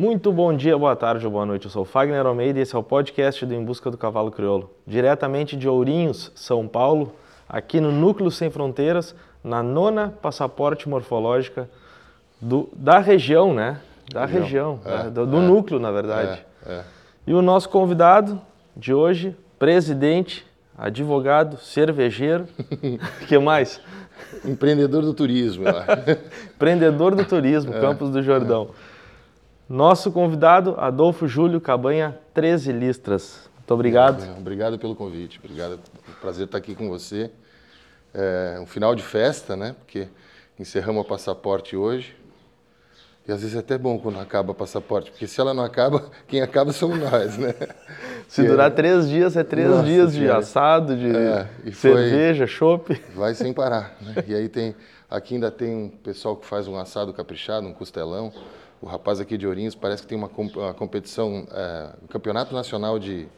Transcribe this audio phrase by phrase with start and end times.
[0.00, 1.66] Muito bom dia, boa tarde ou boa noite.
[1.66, 4.30] Eu sou o Fagner Almeida e esse é o podcast do Em Busca do Cavalo
[4.30, 4.70] Crioulo.
[4.86, 7.12] Diretamente de Ourinhos, São Paulo,
[7.46, 11.68] aqui no Núcleo Sem Fronteiras, na nona passaporte morfológica
[12.40, 13.78] do, da região, né?
[14.10, 15.10] Da região, região é, né?
[15.10, 16.42] do, do é, núcleo, na verdade.
[16.64, 16.82] É, é.
[17.26, 18.40] E o nosso convidado
[18.74, 20.46] de hoje, presidente,
[20.78, 22.48] advogado, cervejeiro,
[23.28, 23.78] que mais?
[24.46, 25.64] Empreendedor do turismo.
[26.56, 28.70] Empreendedor do turismo, É, Campos do Jordão.
[29.70, 33.48] Nosso convidado, Adolfo Júlio Cabanha, 13 listras.
[33.56, 34.36] Muito obrigado.
[34.36, 35.38] Obrigado pelo convite.
[35.38, 35.74] Obrigado.
[35.74, 37.30] É prazer estar aqui com você.
[38.12, 39.76] É um final de festa, né?
[39.78, 40.08] Porque
[40.58, 42.16] encerramos o passaporte hoje.
[43.28, 46.10] E às vezes é até bom quando acaba o passaporte, porque se ela não acaba,
[46.26, 47.54] quem acaba somos nós, né?
[48.26, 53.00] Se durar três dias, é três Nossa dias de assado, de É, cerveja, chopp.
[53.14, 53.96] Vai sem parar.
[54.00, 54.24] Né?
[54.26, 54.74] E aí tem.
[55.08, 58.32] Aqui ainda tem um pessoal que faz um assado caprichado, um costelão.
[58.82, 62.98] O rapaz aqui de Ourinhos parece que tem uma, uma competição, é, um campeonato nacional
[62.98, 63.28] de,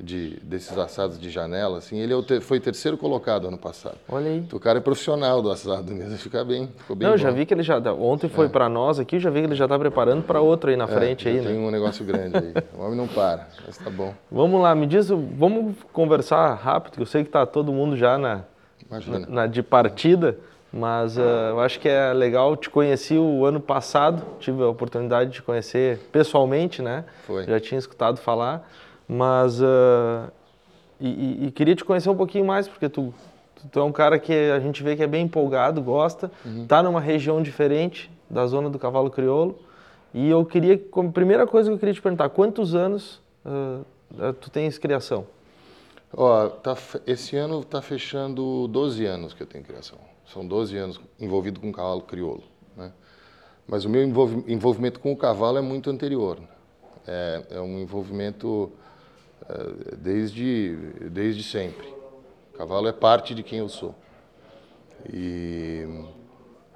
[0.00, 1.76] de- desses assados de janela.
[1.78, 1.98] Assim.
[1.98, 3.98] Ele é foi terceiro colocado ano passado.
[4.08, 4.38] Olha aí.
[4.38, 7.18] Então, O cara é profissional do assado mesmo, fica bem, ficou bem Não, bom.
[7.18, 7.78] já vi que ele já.
[7.92, 10.76] Ontem foi pra nós aqui, já vi que ele já tá preparando para outro aí
[10.76, 11.66] na É, frente aí, tem né?
[11.66, 12.54] um negócio grande aí.
[12.74, 14.14] O homem não para, mas tá bom.
[14.32, 18.16] Vamos lá, me diz, vamos conversar rápido, que eu sei que tá todo mundo já
[18.16, 18.44] na,
[18.90, 19.26] Imagina.
[19.28, 20.38] na de partida,
[20.76, 22.54] mas ah, eu acho que é legal.
[22.56, 27.04] Te conheci o ano passado, tive a oportunidade de te conhecer pessoalmente, né?
[27.26, 27.44] Foi.
[27.44, 28.68] Já tinha escutado falar,
[29.08, 30.28] mas ah,
[31.00, 33.12] e, e- queria te conhecer um pouquinho mais, porque tu,
[33.72, 36.30] tu, é um cara que a gente vê que é bem empolgado, gosta,
[36.68, 39.58] tá numa região diferente da zona do cavalo crioulo.
[40.12, 43.80] E eu queria, como primeira coisa que eu queria te perguntar, quantos anos ah,
[44.40, 45.26] tu tens criação?
[46.14, 49.98] Ó, tá esse ano está fechando 12 anos que eu tenho criação.
[50.32, 52.44] São 12 anos envolvido com cavalo crioulo.
[52.76, 52.92] Né?
[53.66, 56.40] Mas o meu envolvi- envolvimento com o cavalo é muito anterior.
[56.40, 56.48] né?
[57.06, 58.72] É, é um envolvimento
[59.48, 60.76] é, desde,
[61.10, 61.86] desde sempre.
[62.52, 63.94] O cavalo é parte de quem eu sou.
[65.12, 65.86] E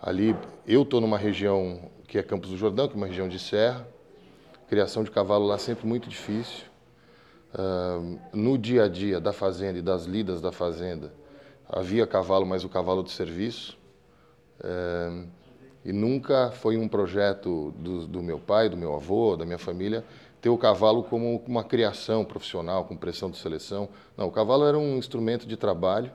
[0.00, 0.36] ali,
[0.66, 3.86] eu estou numa região que é Campos do Jordão, que é uma região de serra.
[4.68, 6.64] Criação de cavalo lá sempre muito difícil.
[7.52, 8.00] Ah,
[8.32, 11.12] no dia a dia da fazenda e das lidas da fazenda,
[11.72, 13.78] havia cavalo, mas o cavalo de serviço.
[14.62, 15.24] Eh,
[15.84, 20.04] e nunca foi um projeto do, do meu pai, do meu avô, da minha família,
[20.40, 23.88] ter o cavalo como uma criação profissional, com pressão de seleção.
[24.16, 26.10] Não, o cavalo era um instrumento de trabalho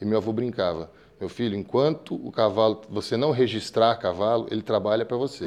[0.00, 5.04] e meu avô brincava: meu filho, enquanto o cavalo, você não registrar cavalo, ele trabalha
[5.04, 5.46] para você.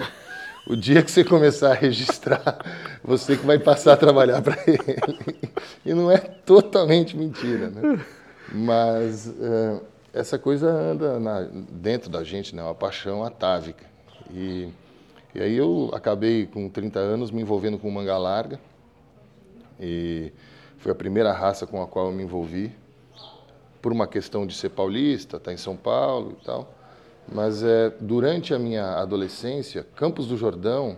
[0.67, 2.59] O dia que você começar a registrar,
[3.03, 5.49] você que vai passar a trabalhar para ele.
[5.85, 8.05] E não é totalmente mentira, né?
[8.53, 9.81] Mas eh,
[10.13, 12.63] essa coisa anda na- dentro da gente, né?
[12.63, 13.85] Uma paixão atávica.
[14.31, 14.69] E,
[15.35, 18.59] e aí eu acabei com 30 anos me envolvendo com manga larga.
[19.79, 20.31] E
[20.77, 22.71] foi a primeira raça com a qual eu me envolvi
[23.81, 26.73] por uma questão de ser paulista, estar em São Paulo e tal.
[27.31, 30.97] Mas é, durante a minha adolescência, Campos do Jordão,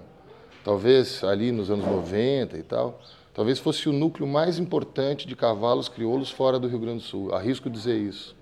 [0.63, 2.99] talvez ali nos anos 90 e tal,
[3.33, 7.33] talvez fosse o núcleo mais importante de cavalos crioulos fora do Rio Grande do Sul.
[7.33, 8.35] Arrisco dizer isso.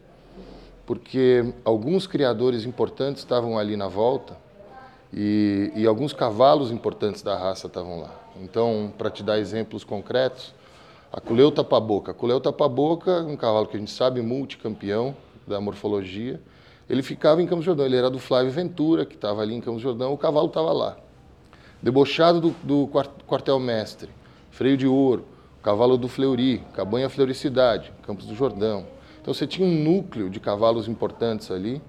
[0.85, 4.35] Porque alguns criadores importantes estavam ali na volta
[5.13, 8.15] e, e alguns cavalos importantes da raça estavam lá.
[8.41, 10.53] Então, para te dar exemplos concretos,
[11.11, 12.11] a Culeu Tapaboca.
[12.11, 15.15] A Culeu Tapaboca, um cavalo que a gente sabe, multicampeão
[15.47, 16.39] da morfologia,
[16.89, 17.85] ele ficava em Campos Jordão.
[17.85, 20.97] Ele era do Flávio Ventura, que estava ali em Campos Jordão, o cavalo estava lá.
[21.81, 24.09] Debochado do, do quar- quartel-mestre,
[24.51, 25.25] freio de ouro,
[25.61, 28.85] cavalo do Fleury, cabanha Fleuricidade, Campos do Jordão.
[29.21, 31.81] Então você tinha um núcleo de cavalos importantes ali.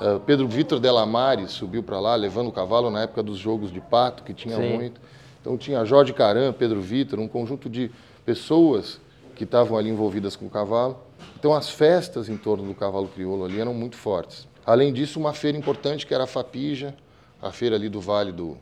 [0.00, 3.80] Eh, Pedro Vitor Delamare subiu para lá, levando o cavalo na época dos jogos de
[3.80, 4.76] pato, que tinha Sim.
[4.76, 5.00] muito.
[5.40, 7.90] Então tinha Jorge Caram, Pedro Vitor, um conjunto de
[8.24, 9.00] pessoas
[9.34, 10.98] que estavam ali envolvidas com o cavalo.
[11.38, 14.48] Então as festas em torno do cavalo crioulo ali eram muito fortes.
[14.64, 16.94] Além disso, uma feira importante que era a Fapija,
[17.40, 18.56] a feira ali do Vale do,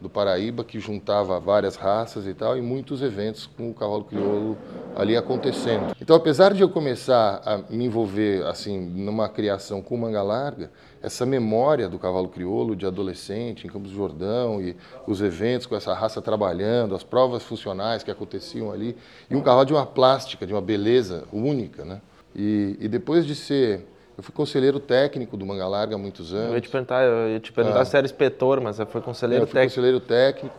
[0.00, 4.56] do Paraíba, que juntava várias raças e tal, e muitos eventos com o cavalo crioulo
[4.96, 5.94] ali acontecendo.
[6.00, 10.70] Então, apesar de eu começar a me envolver assim numa criação com manga larga,
[11.02, 14.76] essa memória do cavalo crioulo de adolescente em Campos do Jordão e
[15.06, 18.96] os eventos com essa raça trabalhando, as provas funcionais que aconteciam ali,
[19.30, 22.00] e um cavalo de uma plástica, de uma beleza única, né?
[22.34, 23.86] E, e depois de ser
[24.20, 26.54] eu fui conselheiro técnico do Manga Larga há muitos Eu anos.
[26.54, 29.44] ia te perguntar, eu ia te perguntar se era inspetor, mas foi conselheiro Ah.
[29.44, 29.70] Eu fui técnico.
[29.74, 30.56] conselheiro técnico.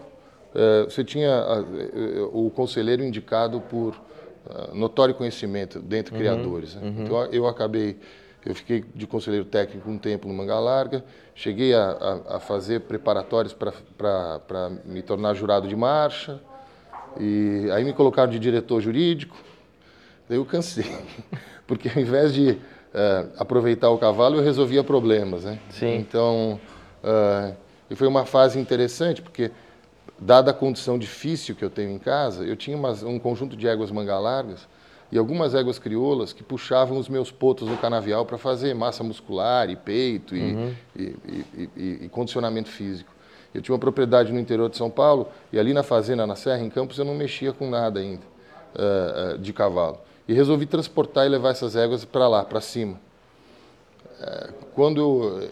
[0.56, 3.94] Eh, Você tinha ah, eh, o conselheiro indicado por
[4.50, 6.74] ah, notório conhecimento dentre criadores.
[6.74, 6.92] né?
[7.06, 8.00] Então eu acabei
[8.44, 11.06] Eu fiquei de conselheiro técnico um tempo no Manga Larga,
[11.36, 16.42] cheguei a, a, a fazer preparatórios para me tornar jurado de marcha,
[17.20, 19.38] e aí me colocaram de diretor jurídico,
[20.28, 20.90] daí eu cansei,
[21.68, 22.58] porque ao invés de
[22.94, 25.60] uh, aproveitar o cavalo, eu resolvia problemas, né?
[25.70, 25.96] Sim.
[25.96, 26.60] Então,
[27.04, 27.56] uh,
[27.90, 29.52] e foi uma fase interessante, porque
[30.20, 33.68] dada a condição difícil que eu tenho em casa, eu tinha umas, um conjunto de
[33.68, 34.68] éguas manga largas,
[35.12, 39.70] e algumas éguas crioulas que puxavam os meus potos no canavial para fazer massa muscular
[39.70, 40.74] e peito e, uhum.
[40.96, 41.16] e,
[41.76, 43.12] e, e, condicionamento físico.
[43.54, 46.62] Eu tinha uma propriedade no interior de São Paulo e ali na fazenda, na Serra,
[46.62, 48.24] em Campos, eu não mexia com nada ainda
[48.74, 50.00] uh, uh, de cavalo.
[50.28, 53.00] E resolvi transportar e levar essas éguas para lá, para cima.
[54.20, 55.50] Uh, quando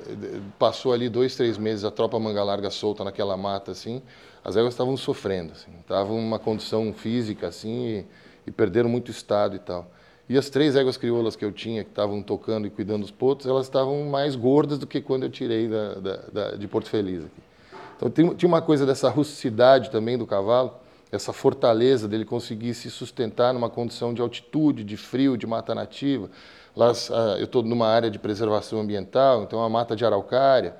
[0.58, 4.02] passou ali dois, três meses, a tropa manga larga solta naquela mata, assim,
[4.44, 8.06] as éguas estavam sofrendo, assim, estavam numa condição física, assim,
[8.46, 9.90] e perderam muito estado e tal.
[10.30, 13.48] E as três éguas crioulas que eu tinha, que estavam tocando e cuidando dos potos,
[13.48, 17.26] elas estavam mais gordas do que quando eu tirei da, da, da, de Porto Feliz.
[17.26, 17.50] Aqui.
[17.98, 20.74] Então tinha uma coisa dessa rusticidade também do cavalo,
[21.12, 26.30] essa fortaleza dele conseguir se sustentar numa condição de altitude, de frio, de mata nativa.
[26.76, 30.76] Lá, ah, eu estou numa área de preservação ambiental, então é uma mata de araucária,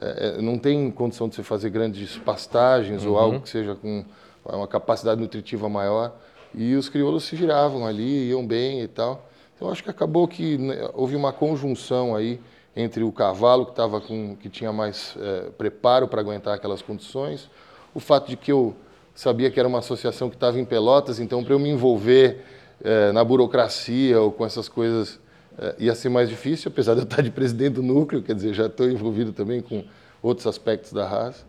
[0.00, 3.12] é, é, não tem condição de você fazer grandes pastagens uhum.
[3.12, 4.04] ou algo que seja com
[4.44, 6.14] uma capacidade nutritiva maior.
[6.54, 9.28] E os crioulos se giravam ali, iam bem e tal.
[9.54, 12.40] Então acho que acabou que né, houve uma conjunção aí
[12.76, 17.48] entre o cavalo que estava com que tinha mais é, preparo para aguentar aquelas condições,
[17.94, 18.74] o fato de que eu
[19.14, 22.44] sabia que era uma associação que estava em Pelotas, então para eu me envolver
[22.82, 25.20] é, na burocracia ou com essas coisas
[25.56, 28.52] é, ia ser mais difícil, apesar de eu estar de presidente do núcleo, quer dizer,
[28.52, 29.84] já estou envolvido também com
[30.22, 31.44] outros aspectos da raça.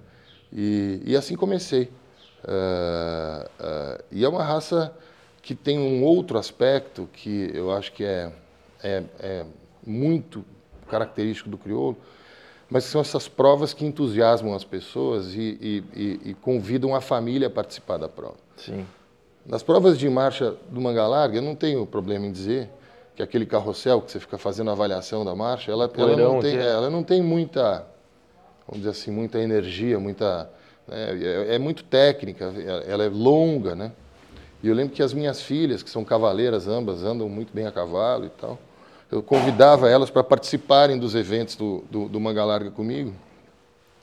[0.54, 1.90] E, e assim comecei.
[2.44, 4.96] Uh, e é uma raça
[5.42, 8.32] que tem um outro aspecto que eu acho que é,
[8.84, 9.46] é, é
[9.86, 10.46] muito
[10.88, 11.98] característico do crioulo,
[12.70, 17.52] mas são essas provas que entusiasmam as pessoas e, e, e, convidam a família a
[17.52, 18.38] participar da prova.
[18.58, 18.86] Sim.
[19.46, 22.70] Nas provas de marcha do manga larga, eu não tenho problema em dizer
[23.16, 26.58] que aquele carrossel que você fica fazendo a avaliação da marcha, ela, ela, não, tem,
[26.58, 27.86] é, ela não tem muita,
[28.68, 30.50] vamos dizer assim, muita energia, muita
[30.88, 31.18] né?
[31.50, 32.54] É, é, muito técnica,
[32.88, 33.92] ela é longa, né?
[34.62, 37.72] E eu lembro que as minhas filhas, que são cavaleiras ambas, andam muito bem a
[37.72, 38.58] cavalo e tal.
[39.12, 43.14] Eu convidava elas para participarem dos eventos do, do, do Manga Larga comigo.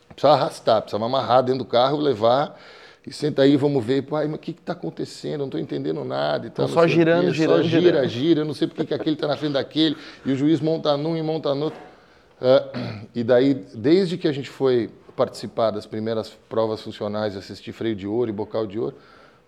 [0.08, 2.58] Precisava arrastar, precisava amarrar dentro do carro, levar
[3.06, 4.02] e senta aí, vamos ver.
[4.02, 5.40] Pai, mas o que está acontecendo?
[5.40, 6.46] não estou entendendo nada.
[6.46, 8.08] E tal, só girando, girando, Só gira, girando.
[8.08, 8.40] gira.
[8.42, 9.96] Eu não sei porque que aquele está na frente daquele.
[10.24, 11.80] E o juiz monta num e monta no outro.
[12.40, 17.96] Uh, e daí, desde que a gente foi participar das primeiras provas funcionais, assistir freio
[17.96, 18.96] de ouro e bocal de ouro,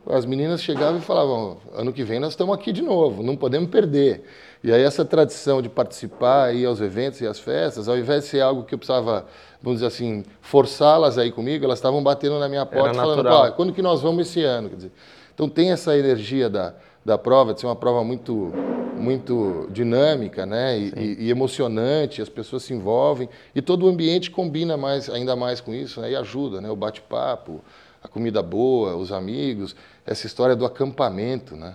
[0.09, 3.71] as meninas chegavam e falavam: ano que vem nós estamos aqui de novo, não podemos
[3.71, 4.25] perder.
[4.65, 8.31] E aí essa tradição de participar, ir aos eventos e às festas, ao invés de
[8.31, 9.27] ser algo que eu precisava,
[9.63, 13.83] vamos dizer assim, forçá-las aí comigo, elas estavam batendo na minha porta falando: quando que
[13.83, 14.71] nós vamos esse ano?
[14.71, 14.91] Dizer,
[15.35, 16.73] então tem essa energia da,
[17.05, 18.55] da prova, de ser uma prova muito,
[18.97, 20.79] muito dinâmica né?
[20.79, 25.37] E, e, e, emocionante, as pessoas se envolvem e todo o ambiente combina mais, ainda
[25.37, 26.13] mais com isso né?
[26.13, 26.71] e ajuda, né?
[26.71, 27.61] o bate-papo,
[28.03, 29.77] a comida boa, os amigos,
[30.07, 31.55] essa história do acampamento.
[31.55, 31.75] Né?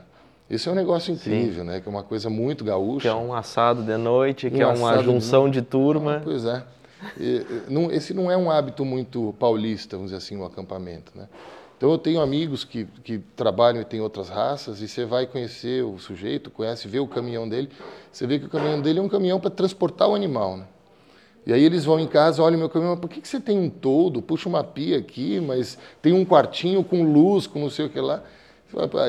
[0.50, 1.70] Isso é um negócio incrível, Sim.
[1.70, 1.80] né?
[1.80, 3.02] que é uma coisa muito gaúcha.
[3.02, 6.18] Que é um assado de noite, um que é uma junção de, de turma.
[6.18, 6.64] Ah, pois é.
[7.20, 11.12] E, não, esse não é um hábito muito paulista, vamos dizer assim, o acampamento.
[11.16, 11.28] Né?
[11.78, 15.84] Então eu tenho amigos que, que trabalham e têm outras raças e você vai conhecer
[15.84, 17.70] o sujeito, conhece, vê o caminhão dele,
[18.12, 20.66] você vê que o caminhão dele é um caminhão para transportar o animal, né?
[21.46, 23.70] E aí eles vão em casa, olham meu caminhão, por que, que você tem um
[23.70, 24.22] todo?
[24.22, 28.00] Puxa uma pia aqui, mas tem um quartinho com luz, com não sei o que
[28.00, 28.22] lá,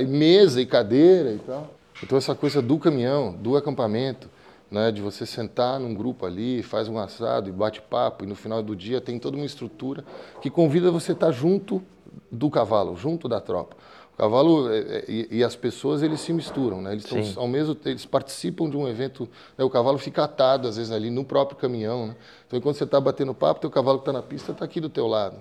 [0.08, 1.70] mesa e cadeira e tal.
[2.02, 4.28] Então essa coisa do caminhão, do acampamento,
[4.70, 8.36] né, de você sentar num grupo ali, faz um assado e bate papo, e no
[8.36, 10.04] final do dia tem toda uma estrutura
[10.40, 11.82] que convida você a estar junto
[12.30, 13.76] do cavalo, junto da tropa.
[14.14, 16.92] O cavalo é, é, e, e as pessoas eles se misturam, né?
[16.92, 19.26] Eles estão ao mesmo eles participam de um evento.
[19.56, 19.64] Né?
[19.64, 22.16] O cavalo fica atado às vezes ali no próprio caminhão, né?
[22.46, 24.90] Então quando você está batendo papo, teu cavalo que está na pista está aqui do
[24.90, 25.36] teu lado.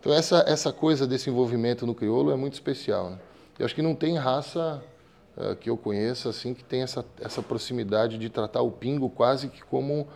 [0.00, 3.10] Então essa essa coisa desse envolvimento no crioulo é muito especial.
[3.10, 3.18] Né?
[3.58, 4.82] Eu acho que não tem raça
[5.36, 9.48] uh, que eu conheça assim que tem essa essa proximidade de tratar o pingo quase
[9.48, 10.06] que como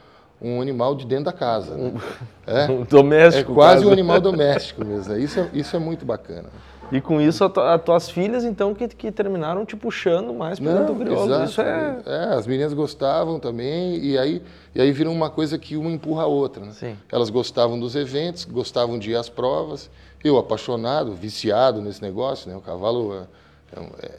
[0.40, 1.76] um animal de dentro da casa.
[1.76, 1.92] Né?
[2.46, 3.52] É, um doméstico.
[3.52, 5.12] É quase, quase um animal doméstico mesmo.
[5.12, 5.20] Né?
[5.20, 6.48] Isso é, isso é muito bacana.
[6.90, 10.94] E com isso, as tuas filhas, então, que, que terminaram te puxando mais para dentro
[10.94, 11.26] do crioulo.
[11.26, 11.44] Exato.
[11.44, 11.98] Isso é...
[12.06, 12.24] é...
[12.34, 14.42] As meninas gostavam também, e aí,
[14.74, 16.64] e aí virou uma coisa que uma empurra a outra.
[16.64, 16.72] Né?
[16.72, 16.96] Sim.
[17.12, 19.90] Elas gostavam dos eventos, gostavam de ir às provas.
[20.22, 22.56] Eu, apaixonado, viciado nesse negócio, né?
[22.56, 23.26] O cavalo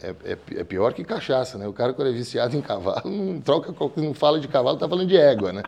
[0.01, 1.67] É, é, é, pior que cachaça, né?
[1.67, 5.07] O cara, quando é viciado em cavalo, não troca, não fala de cavalo, tá falando
[5.07, 5.63] de égua, né?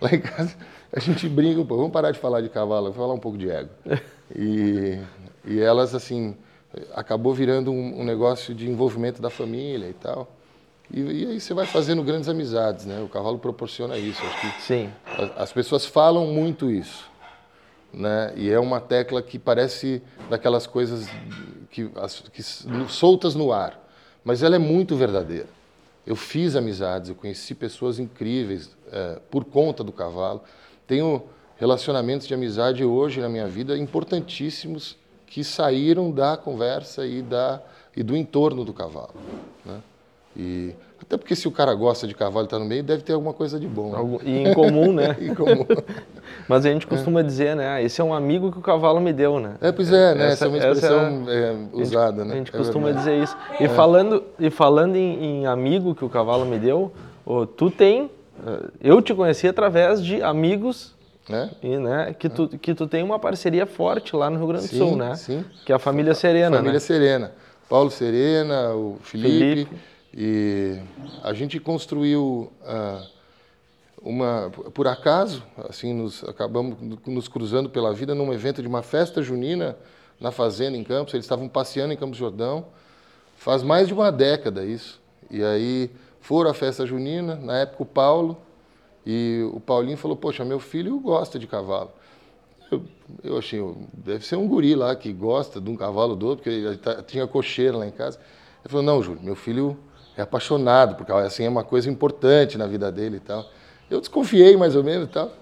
[0.00, 0.56] Lá em casa,
[0.92, 1.82] a gente brinca um pouco.
[1.82, 3.70] Vamos parar de falar de cavalo, vou falar um pouco de égua.
[4.34, 4.98] E,
[5.44, 6.36] e elas, assim,
[6.94, 10.28] acabou virando um, um, negócio de envolvimento da família e tal.
[10.88, 13.00] E, e, aí você vai fazendo grandes amizades, né?
[13.00, 14.22] O cavalo proporciona isso.
[14.24, 14.92] Acho que Sim.
[15.04, 17.09] As, as pessoas falam muito isso,
[17.92, 18.32] né?
[18.36, 21.08] E é uma tecla que parece daquelas coisas
[21.70, 21.90] que,
[22.32, 22.42] que
[22.88, 23.78] soltas no ar,
[24.24, 25.48] mas ela é muito verdadeira.
[26.06, 30.42] Eu fiz amizades, eu conheci pessoas incríveis é, por conta do cavalo.
[30.86, 31.22] Tenho
[31.56, 37.62] relacionamentos de amizade hoje na minha vida importantíssimos que saíram da conversa e, da,
[37.96, 39.14] e do entorno do cavalo.
[39.64, 39.80] Né?
[40.36, 43.14] E até porque se o cara gosta de cavalo e está no meio, deve ter
[43.14, 43.90] alguma coisa de bom.
[43.90, 44.18] Né?
[44.24, 45.16] E em comum, né?
[45.20, 45.66] em comum.
[46.46, 47.22] Mas a gente costuma é.
[47.22, 47.68] dizer, né?
[47.68, 49.56] Ah, esse é um amigo que o cavalo me deu, né?
[49.60, 50.26] É, pois é, né?
[50.26, 52.34] Essa, essa é uma expressão é, usada, né?
[52.34, 53.36] A gente é costuma dizer isso.
[53.58, 56.92] E falando, e falando em, em, amigo que o cavalo me deu,
[57.24, 58.10] oh, tu tem...
[58.46, 60.94] Eh, eu te conheci através de amigos
[61.28, 61.50] né?
[61.62, 64.70] E, né, que, tu, que tu tem uma parceria forte lá no Rio Grande do
[64.70, 65.14] sim, Sul, né?
[65.14, 65.44] Sim.
[65.64, 66.80] Que é a família Serena, Família né?
[66.80, 67.32] Serena.
[67.68, 69.38] Paulo Serena, o Felipe.
[69.38, 69.76] Felipe.
[70.12, 70.80] E
[71.22, 73.06] a gente construiu uh,
[74.02, 76.76] uma, por acaso, assim, nos acabamos
[77.06, 79.76] nos cruzando pela vida num evento de uma festa junina
[80.18, 81.14] na fazenda em Campos.
[81.14, 82.66] Eles estavam passeando em Campos Jordão.
[83.36, 85.00] Faz mais de uma década isso.
[85.30, 85.90] E aí
[86.20, 87.36] foram à festa junina.
[87.36, 88.36] Na época o Paulo
[89.06, 91.92] e o Paulinho falou: Poxa, meu filho gosta de cavalo.
[92.70, 92.84] Eu,
[93.22, 93.60] eu achei,
[93.92, 97.26] deve ser um guri lá que gosta de um cavalo do outro, porque tá, tinha
[97.26, 98.18] cocheira lá em casa.
[98.62, 99.78] Ele falou: Não, Júlio, meu filho
[100.16, 103.46] é apaixonado, porque assim é uma coisa importante na vida dele e tal.
[103.90, 105.32] Eu desconfiei mais ou menos e tal.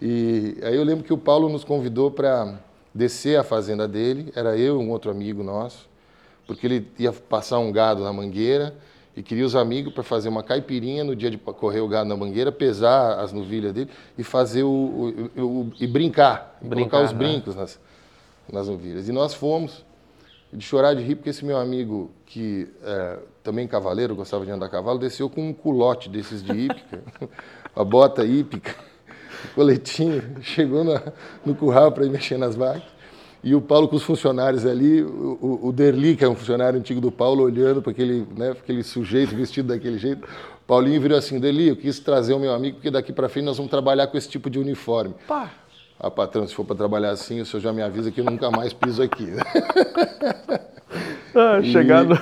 [0.00, 2.58] E aí eu lembro que o Paulo nos convidou para
[2.94, 5.88] descer a fazenda dele, era eu e um outro amigo nosso,
[6.46, 8.74] porque ele ia passar um gado na mangueira
[9.16, 12.16] e queria os amigos para fazer uma caipirinha no dia de correr o gado na
[12.16, 17.12] mangueira, pesar as novilhas dele e fazer o, o, o e brincar, brincar colocar os
[17.12, 17.18] né?
[17.18, 17.78] brincos nas,
[18.50, 19.08] nas novilhas.
[19.08, 19.84] E nós fomos
[20.52, 24.66] de chorar de rir porque esse meu amigo que é, também cavaleiro gostava de andar
[24.66, 27.02] a cavalo desceu com um culote desses de hípica,
[27.74, 28.74] a bota hípica,
[29.54, 31.02] coletinho, chegou na,
[31.44, 33.00] no curral para ir mexer nas vacas
[33.42, 37.00] e o Paulo com os funcionários ali, o, o Derli, que é um funcionário antigo
[37.00, 40.28] do Paulo, olhando para aquele, né, aquele sujeito vestido daquele jeito.
[40.66, 43.56] Paulinho virou assim, Derli, eu quis trazer o meu amigo, porque daqui para frente nós
[43.56, 45.14] vamos trabalhar com esse tipo de uniforme.
[45.26, 45.50] Pá.
[46.02, 48.50] Ah, patrão, se for para trabalhar assim, o senhor já me avisa que eu nunca
[48.50, 49.28] mais piso aqui.
[51.32, 52.16] Ah, chegar, no,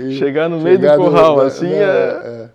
[0.00, 1.84] e, chegar no meio do curral, no, assim, né, é...
[1.84, 2.50] é.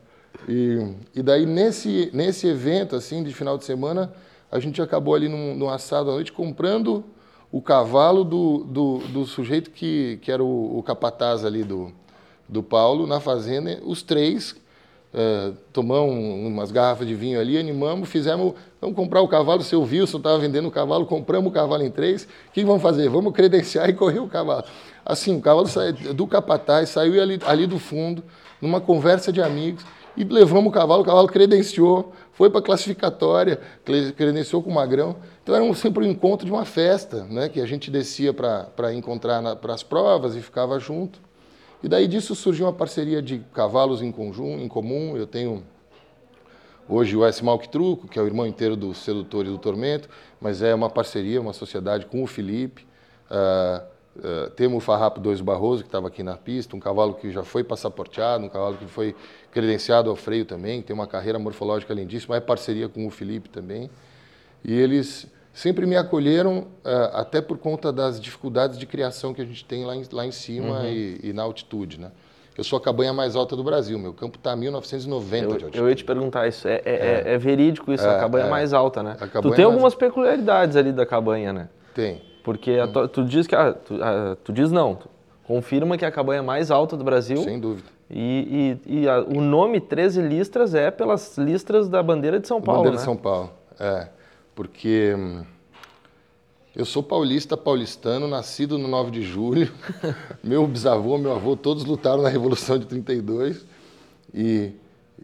[0.50, 4.12] E, e daí, nesse, nesse evento, assim, de final de semana,
[4.51, 7.03] a gente acabou ali num, num assado à noite comprando
[7.51, 11.91] o cavalo do, do, do sujeito que, que era o, o, capataz ali do,
[12.50, 14.55] do Paulo na fazenda, os três
[15.13, 19.81] é, tomamos umas garrafas de vinho ali, animamos, fizemos, vamos comprar o cavalo, o seu
[19.81, 23.09] Wilson estava vendendo o cavalo, compramos o cavalo em três, o que vamos fazer?
[23.09, 24.65] Vamos credenciar e correr o cavalo.
[25.05, 28.23] Assim, o cavalo saiu do capataz, saiu ali, ali do fundo,
[28.61, 29.85] numa conversa de amigos,
[30.15, 33.59] e levamos o cavalo, o cavalo credenciou, foi para a classificatória,
[34.15, 35.15] credenciou com o Magrão.
[35.41, 38.93] Então era um, sempre um encontro de uma festa, né, que a gente descia para
[38.93, 41.19] encontrar para as provas e ficava junto.
[41.81, 45.17] E daí disso surgiu uma parceria de cavalos em, conjunto, em comum.
[45.17, 45.63] Eu tenho
[46.87, 47.43] hoje o S.
[47.43, 50.09] Malk Truco, que é o irmão inteiro do Sedutor e do Tormento,
[50.39, 52.85] mas é uma parceria, uma sociedade com o Felipe.
[53.29, 57.31] Uh, Uh, temos o Farrapo 2 Barroso, que estava aqui na pista, um cavalo que
[57.31, 59.15] já foi passaporteado, um cavalo que foi
[59.49, 63.89] credenciado ao freio também, tem uma carreira morfológica lindíssima, é parceria com o Felipe também.
[64.63, 69.45] E eles sempre me acolheram, uh, até por conta das dificuldades de criação que a
[69.45, 70.85] gente tem lá em, lá em cima uhum.
[70.85, 71.99] e, e, na altitude.
[71.99, 72.11] Né?
[72.57, 75.69] Eu sou a cabanha mais alta do Brasil, meu campo está a 1990 eu.
[75.74, 77.33] Eu ia te perguntar isso, é, é, é.
[77.33, 78.50] é verídico isso, a é, cabanha é.
[78.50, 79.17] mais alta, né?
[79.41, 81.69] Tu tem algumas peculiaridades ali da cabanha, né?
[81.95, 82.22] Tem.
[82.43, 83.07] Porque hum.
[83.07, 83.55] tu diz que.
[83.55, 84.95] Ah, tu, ah, tu, diz não.
[84.95, 85.10] Tu
[85.45, 87.38] confirma que é a cabanha mais alta do Brasil.
[87.38, 87.88] Sem dúvida.
[88.10, 92.62] E, e, e a, o nome 13 listras é pelas listras da bandeira de São
[92.62, 92.81] Paulo.
[92.81, 93.01] Bandeira né?
[93.01, 94.07] de São Paulo, é.
[94.53, 95.43] Porque hum,
[96.75, 99.72] eu sou paulista, paulistano, nascido no 9 de julho.
[100.44, 103.65] meu bisavô, meu avô, todos lutaram na Revolução de 32.
[104.34, 104.74] E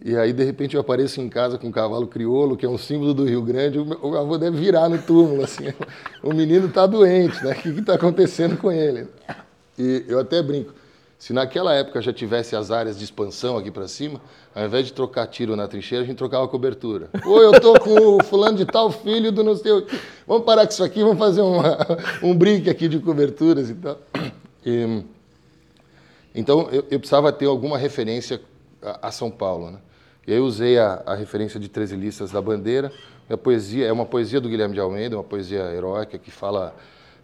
[0.03, 2.77] e aí, de repente, eu apareço em casa com um cavalo crioulo, que é um
[2.77, 5.74] símbolo do Rio Grande, o meu avô deve virar no túmulo, assim.
[6.24, 7.51] O menino está doente, né?
[7.51, 9.08] O que está acontecendo com ele?
[9.77, 10.74] E eu até brinco.
[11.19, 14.21] Se naquela época já tivesse as áreas de expansão aqui para cima,
[14.55, 17.09] ao invés de trocar tiro na trincheira, a gente trocava a cobertura.
[17.25, 19.99] Oi, eu tô com o fulano de tal filho do não sei o quê.
[20.25, 21.77] Vamos parar com isso aqui, vamos fazer uma,
[22.23, 23.99] um brinque aqui de coberturas e tal.
[24.65, 25.03] E,
[26.33, 28.39] Então eu, eu, precisava ter alguma referência
[28.81, 29.79] a, a São Paulo, né?
[30.25, 32.93] Eu usei a, a referência de Treze Listas da Bandeira.
[33.29, 36.73] A poesia é uma poesia do Guilherme de Almeida, uma poesia heróica que fala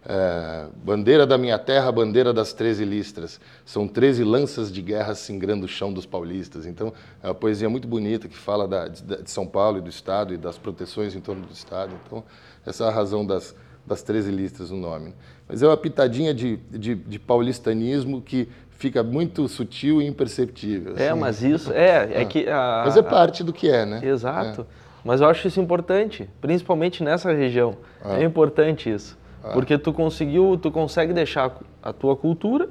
[0.08, 3.40] é, bandeira da minha terra, bandeira das treze listras.
[3.64, 6.64] São treze lanças de guerra singrando o chão dos paulistas.
[6.64, 9.90] Então, é uma poesia muito bonita que fala da, de, de, São Paulo e do
[9.90, 11.92] Estado e das proteções em torno do Estado.
[12.06, 12.22] Então,
[12.64, 15.12] essa é a razão das, das 13 listras no nome.
[15.48, 20.94] Mas é uma pitadinha de, de, de paulistanismo que fica muito sutil e imperceptível.
[20.96, 21.18] É, assim.
[21.18, 22.24] mas isso é, é ah.
[22.24, 24.00] que a, mas é parte do que é, né?
[24.04, 24.60] Exato.
[24.62, 24.86] É.
[25.04, 27.76] Mas eu acho isso importante, principalmente nessa região.
[28.04, 28.20] Ah.
[28.20, 29.16] É importante isso.
[29.46, 29.52] Ah.
[29.52, 32.68] Porque tu conseguiu, tu consegue deixar a tua cultura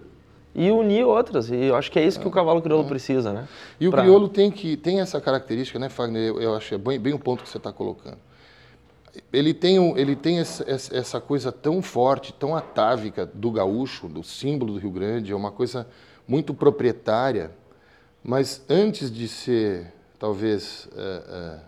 [0.53, 1.50] e unir outras.
[1.50, 2.34] E eu acho que é isso que o ah.
[2.34, 2.88] cavalo crioulo ah.
[2.88, 3.48] precisa, né?
[3.79, 4.01] E o pra...
[4.01, 6.22] crioulo tem que tem essa característica, né, Fagner?
[6.22, 8.17] Eu, eu acho é bem, bem o ponto que você está colocando.
[9.32, 14.74] Ele tem, ele tem essa, essa coisa tão forte, tão atávica do gaúcho, do símbolo
[14.74, 15.88] do Rio Grande, é uma coisa
[16.27, 17.51] muito proprietária.
[18.22, 21.60] Mas antes de ser, talvez, é, é,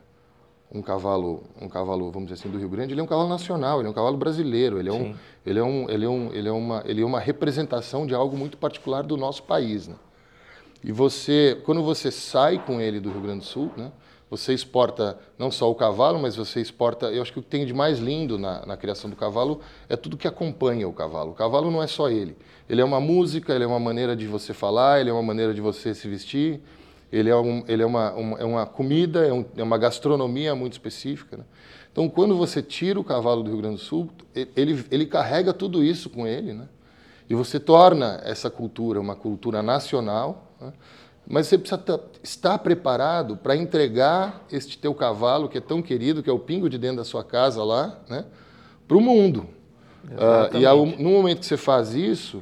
[0.71, 3.79] um cavalo, um cavalo, vamos dizer assim, do Rio Grande, ele é um cavalo nacional,
[3.79, 6.47] ele é um cavalo brasileiro, ele é, um, ele é, um, ele é, um, ele
[6.49, 9.87] é, uma, ele é uma representação de algo muito particular do nosso país.
[9.87, 9.95] Né?
[10.83, 13.91] E você, quando você sai com ele do Rio Grande do Sul, né,
[14.29, 17.07] você exporta não só o cavalo, mas você exporta.
[17.07, 19.95] Eu acho que o que tem de mais lindo na, na criação do cavalo é
[19.95, 21.31] tudo que acompanha o cavalo.
[21.31, 22.35] O cavalo não é só ele.
[22.69, 25.53] Ele é uma música, ele é uma maneira de você falar, ele é uma maneira
[25.53, 26.61] de você se vestir,
[27.11, 30.73] ele é, um, ele é, uma, é uma comida, é, um, é, uma gastronomia muito
[30.73, 31.37] específica.
[31.37, 31.43] Né?
[31.91, 34.09] Então, quando você tira o cavalo do Rio Grande do Sul,
[34.55, 36.67] ele, ele carrega tudo isso com ele, né?
[37.29, 40.73] e você torna essa cultura uma cultura nacional, né?
[41.29, 46.29] mas você precisa estar preparado para entregar este teu cavalo, que é tão querido, que
[46.29, 48.25] é o pingo de dentro da sua casa lá, né?
[48.87, 49.47] para o mundo.
[50.05, 52.41] Uh, e ao, no momento que você faz isso,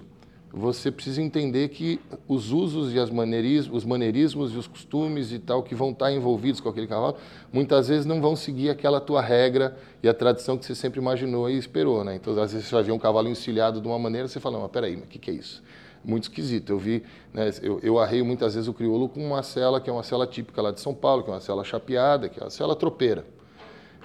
[0.58, 5.38] você precisa entender que os usos e as maneirismos, os maneirismos e os costumes e
[5.38, 7.18] tal que vão estar envolvidos com aquele cavalo,
[7.52, 11.50] muitas vezes não vão seguir aquela tua regra e a tradição que você sempre imaginou
[11.50, 12.16] e esperou, né?
[12.16, 14.72] Então, às vezes você vai ver um cavalo encilhado de uma maneira, você fala, mas
[14.72, 15.62] peraí, mas o que, que é isso?
[16.06, 16.70] Muito esquisito.
[16.70, 19.94] Eu vi, né, eu, eu arreio muitas vezes o crioulo com uma cela que é
[19.94, 22.50] uma cela típica lá de São Paulo, que é uma cela chapeada, que é uma
[22.50, 23.26] cela tropeira.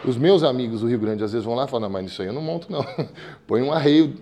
[0.04, 2.28] Os meus amigos do Rio Grande às vezes vão lá e falam, mas isso aí
[2.28, 2.84] eu não monto não.
[3.46, 4.14] Põe um arreio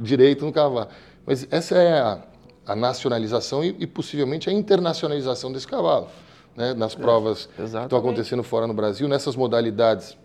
[0.00, 0.88] direito no cavalo.
[1.26, 2.22] Mas essa é a,
[2.66, 6.08] a nacionalização e, e, possivelmente a internacionalização desse cavalo.
[6.54, 6.72] Né?
[6.72, 10.16] Nas é, provas é, que estão acontecendo fora no Brasil, nessas modalidades,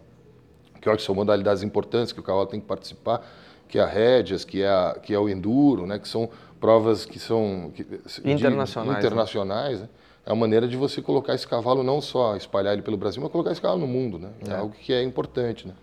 [0.79, 3.25] que eu acho que são modalidades importantes que o cavalo tem que participar,
[3.67, 5.97] que é a rédeas, que é, a, que é o enduro, né?
[5.97, 7.81] que são provas que são que,
[8.23, 8.99] internacionais.
[8.99, 9.89] De, internacionais né?
[10.23, 13.31] É uma maneira de você colocar esse cavalo, não só espalhar ele pelo Brasil, mas
[13.31, 14.19] colocar esse cavalo no mundo.
[14.19, 14.29] Né?
[14.47, 15.67] É, é algo que é importante.
[15.67, 15.73] Né?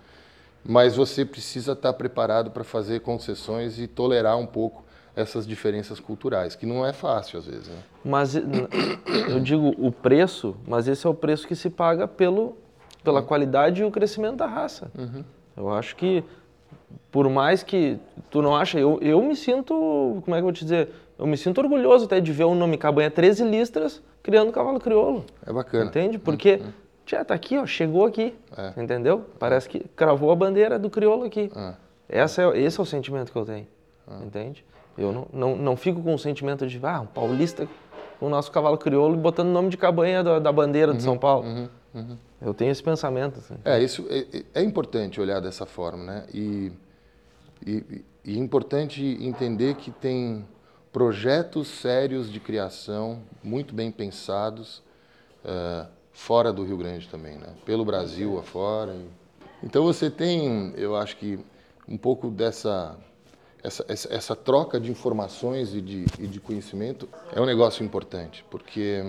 [0.65, 4.85] Mas você precisa estar preparado para fazer concessões e tolerar um pouco
[5.19, 7.67] essas diferenças culturais, que não é fácil às vezes.
[7.67, 7.79] Né?
[8.05, 12.57] Mas eu digo o preço, mas esse é o preço que se paga pelo,
[13.03, 13.27] pela uhum.
[13.27, 14.91] qualidade e o crescimento da raça.
[14.97, 15.25] Uhum.
[15.57, 16.23] Eu acho que,
[17.11, 17.99] por mais que
[18.31, 19.75] tu não acha, eu, eu me sinto,
[20.25, 22.55] como é que eu vou te dizer, eu me sinto orgulhoso até de ver o
[22.55, 25.25] nome Cabanha 13 listras criando cavalo crioulo.
[25.45, 25.87] É bacana.
[25.87, 26.17] Entende?
[26.17, 26.73] Porque, uhum.
[27.05, 28.81] já tá aqui, ó, chegou aqui, é.
[28.81, 29.25] entendeu?
[29.37, 31.51] Parece que cravou a bandeira do crioulo aqui.
[31.57, 31.75] É.
[32.09, 33.67] Essa é, esse é o sentimento que eu tenho,
[34.09, 34.25] é.
[34.25, 34.65] entende?
[34.99, 37.69] Eu não, não, não fico com o sentimento de, ah, um paulista
[38.19, 41.03] com o nosso cavalo crioulo botando o nome de cabanha da, da bandeira uhum, de
[41.05, 41.47] São Paulo.
[41.47, 42.19] Uhum, uhum.
[42.43, 43.39] Eu tenho esse pensamento.
[43.39, 43.55] Assim.
[43.65, 46.27] É, isso é, é, importante olhar dessa forma, né?
[46.35, 46.73] E,
[47.65, 50.45] e, e é importante entender que tem
[50.93, 54.83] projetos sérios de criação, muito bem pensados,
[55.45, 57.55] uh, fora do Rio Grande também, né?
[57.65, 58.97] Pelo Brasil afora.
[59.63, 61.39] Então você tem, eu acho que,
[61.87, 62.97] um pouco dessa
[63.63, 68.45] essa, essa, essa, troca de informações e de, e de, conhecimento é um negócio importante,
[68.51, 69.03] porque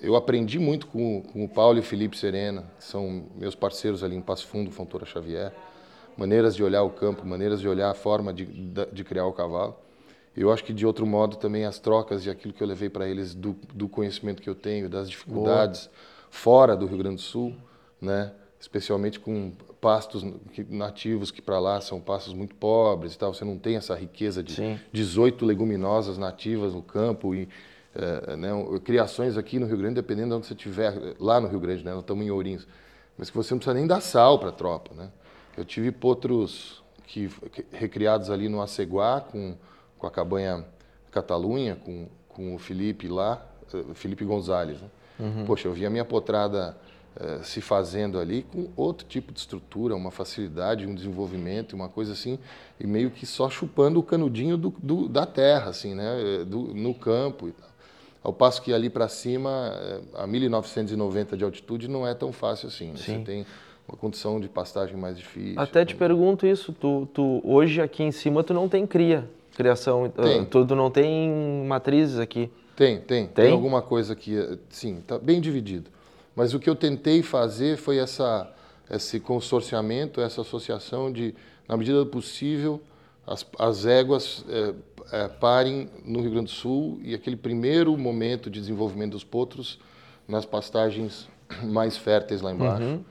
[0.00, 4.02] eu aprendi muito com, com, o Paulo e o Felipe Serena, que são meus parceiros
[4.02, 5.52] ali em Passo Fundo, Fontoura Xavier,
[6.16, 9.76] maneiras de olhar o campo, maneiras de olhar a forma de, de criar o cavalo.
[10.36, 13.06] Eu acho que de outro modo também as trocas e aquilo que eu levei para
[13.06, 15.96] eles do, do, conhecimento que eu tenho, das dificuldades Boa.
[16.30, 17.54] fora do Rio Grande do Sul,
[18.00, 18.32] né?
[18.62, 20.24] Especialmente com pastos
[20.70, 23.34] nativos que para lá são pastos muito pobres e tal.
[23.34, 24.78] Você não tem essa riqueza de Sim.
[24.92, 27.48] 18 leguminosas nativas no campo e
[27.92, 28.50] é, né,
[28.84, 31.90] criações aqui no Rio Grande, dependendo de onde você estiver, lá no Rio Grande, né,
[31.90, 32.64] nós estamos em Ourinhos,
[33.18, 34.94] mas que você não precisa nem dar sal para a tropa.
[34.94, 35.10] Né?
[35.56, 39.56] Eu tive potros que, que, recriados ali no Aceguá, com,
[39.98, 40.64] com a cabanha
[41.10, 43.44] Catalunha, com, com o Felipe lá,
[43.74, 44.80] uh, Felipe Gonzalez.
[44.80, 44.88] Né?
[45.18, 45.44] Uhum.
[45.46, 46.76] Poxa, eu vi a minha potrada
[47.18, 52.12] eh, se fazendo ali com outro tipo de estrutura, uma facilidade, um desenvolvimento, uma coisa
[52.12, 52.38] assim,
[52.80, 56.44] e meio que só chupando o canudinho do, do, da terra, assim, né?
[56.46, 57.68] Do, no campo e tal.
[58.22, 62.68] Ao passo que ali para cima, eh, a 1990 de altitude não é tão fácil
[62.68, 62.92] assim.
[62.92, 62.96] Né?
[62.96, 63.44] Você tem
[63.88, 65.60] uma condição de pastagem mais difícil.
[65.60, 70.08] Até te pergunto isso, tu, tu, hoje aqui em cima tu não tem cria, criação,
[70.08, 70.44] tem.
[70.44, 72.48] Tu, tu não tem matrizes aqui?
[72.76, 73.46] Tem, tem, tem.
[73.46, 75.90] Tem alguma coisa que, eh, sim, está bem dividido.
[76.34, 78.50] Mas o que eu tentei fazer foi essa,
[78.90, 81.34] esse consorciamento, essa associação de,
[81.68, 82.80] na medida do possível,
[83.26, 84.74] as, as éguas é,
[85.12, 89.78] é, parem no Rio Grande do Sul e aquele primeiro momento de desenvolvimento dos potros
[90.26, 91.28] nas pastagens
[91.62, 92.82] mais férteis lá embaixo.
[92.82, 93.04] Uhum.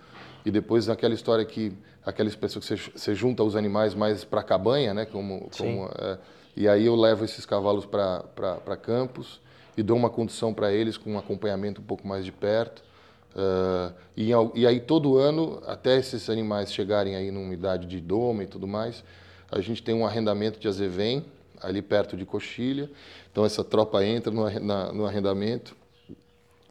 [0.44, 1.72] E depois naquela história que
[2.04, 5.06] aquelas pessoas que você, você junta os animais mais para a cabanha, né?
[5.06, 6.18] Como, como é,
[6.56, 9.40] e aí eu levo esses cavalos para campos
[9.78, 12.84] e dou uma condução para eles com um acompanhamento um pouco mais de perto.
[13.34, 18.44] Uh, e, e, aí todo ano, até esses animais chegarem aí numa idade de doma
[18.44, 19.04] e tudo mais,
[19.50, 21.26] a gente tem um arrendamento de azevém
[21.62, 22.90] ali perto de Coxilha.
[23.32, 25.76] Então essa tropa entra no, na, no arrendamento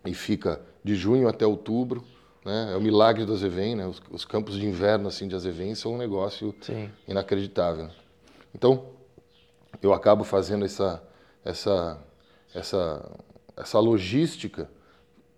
[0.05, 2.05] e fica de junho até outubro.
[2.45, 2.73] Né?
[2.73, 3.87] É o milagre do azevém, né?
[3.87, 6.91] Os, os, campos de inverno assim de azevém são um negócio Sim.
[7.07, 7.91] inacreditável.
[8.55, 8.87] Então
[9.83, 11.03] eu acabo fazendo essa
[11.45, 11.99] essa
[12.55, 13.11] essa
[13.57, 14.69] essa logística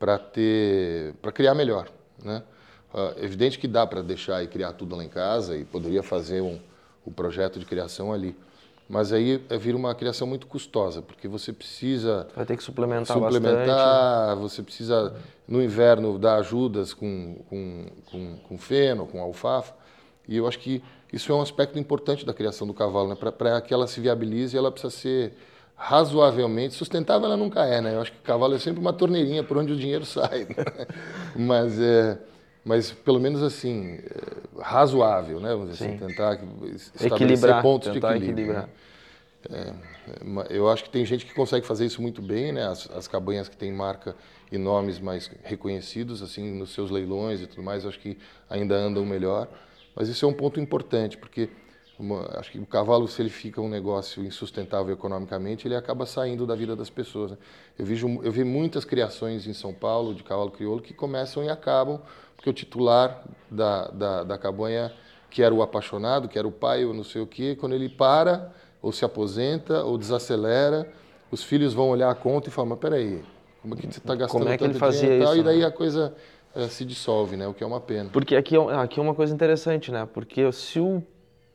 [0.02, 1.88] para ter para criar melhor,
[2.20, 2.42] né?
[2.92, 6.40] Uh, evidente que dá para deixar e criar tudo lá em casa e poderia fazer
[6.40, 6.58] um,
[7.06, 8.36] um projeto de criação ali.
[8.88, 12.26] Mas aí é, vira uma criação muito custosa, porque você precisa.
[12.34, 14.40] Vai ter que suplementar Suplementar, bastante.
[14.40, 15.14] você precisa,
[15.46, 19.72] no inverno, dar ajudas com, com, com, com feno, com alfafa.
[20.26, 23.14] E eu acho que isso é um aspecto importante da criação do cavalo, né?
[23.14, 25.32] Para que ela se viabilize, ela precisa ser
[25.82, 27.94] razoavelmente sustentável ela nunca é, né?
[27.94, 30.44] Eu acho que o cavalo é sempre uma torneirinha por onde o dinheiro sai.
[30.44, 30.86] Né?
[31.34, 32.18] mas é,
[32.64, 35.50] mas pelo menos assim é, razoável, né?
[35.50, 36.38] Vamos dizer assim, tentar
[37.00, 38.52] equilibrar, pontos de equilíbrio.
[38.52, 38.68] Né?
[39.50, 39.72] É,
[40.50, 42.64] eu acho que tem gente que consegue fazer isso muito bem, né?
[42.64, 44.14] As, as cabanhas que têm marca
[44.52, 48.16] e nomes mais reconhecidos, assim, nos seus leilões e tudo mais, acho que
[48.48, 49.48] ainda andam melhor.
[49.96, 51.50] Mas isso é um ponto importante, porque
[51.98, 56.46] uma, acho que o cavalo, se ele fica um negócio insustentável economicamente, ele acaba saindo
[56.46, 57.32] da vida das pessoas.
[57.32, 57.38] Né?
[57.78, 61.48] Eu, vejo, eu vi muitas criações em São Paulo de cavalo crioulo que começam e
[61.48, 62.00] acabam,
[62.34, 64.92] porque o titular da, da, da cabanha,
[65.30, 67.88] que era o apaixonado, que era o pai ou não sei o quê, quando ele
[67.88, 70.90] para, ou se aposenta, ou desacelera,
[71.30, 73.22] os filhos vão olhar a conta e falam, mas peraí,
[73.60, 75.42] como é que você está gastando como é que ele fazia isso, e, tal, e
[75.42, 75.66] daí né?
[75.66, 76.14] a coisa
[76.54, 77.46] é, se dissolve, né?
[77.46, 78.10] o que é uma pena.
[78.12, 80.06] Porque aqui, é aqui é uma coisa interessante, né?
[80.12, 81.02] Porque se o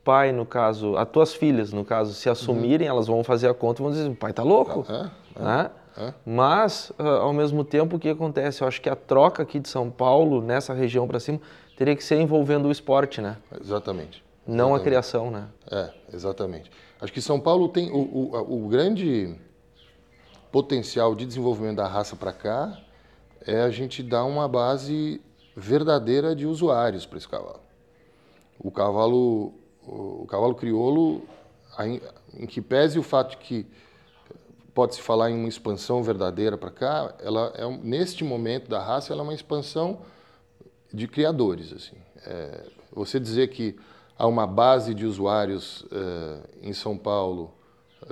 [0.07, 2.93] pai, no caso, as tuas filhas, no caso, se assumirem, uhum.
[2.93, 5.69] elas vão fazer a conta e vão dizer, o pai tá louco, é, né?
[5.97, 6.13] É.
[6.25, 8.61] Mas, uh, ao mesmo tempo, o que acontece?
[8.61, 11.41] Eu acho que a troca aqui de São Paulo, nessa região para cima,
[11.75, 13.35] teria que ser envolvendo o esporte, né?
[13.61, 14.23] Exatamente.
[14.47, 14.79] Não exatamente.
[14.79, 15.47] a criação, né?
[15.69, 16.71] É, exatamente.
[17.01, 19.35] Acho que São Paulo tem o, o, o grande
[20.53, 22.79] potencial de desenvolvimento da raça para cá
[23.45, 25.19] é a gente dar uma base
[25.55, 27.59] verdadeira de usuários para esse cavalo.
[28.57, 29.53] O cavalo
[29.87, 31.21] o, cavalo crioulo,
[32.33, 33.65] em que pese o fato de que
[34.73, 39.21] pode-se falar em uma expansão verdadeira para cá, ela é, neste momento da raça, ela
[39.21, 40.01] é uma expansão
[40.93, 41.73] de criadores.
[41.73, 41.95] Assim.
[42.23, 43.75] É, você dizer que
[44.17, 47.53] há uma base de usuários é, em São Paulo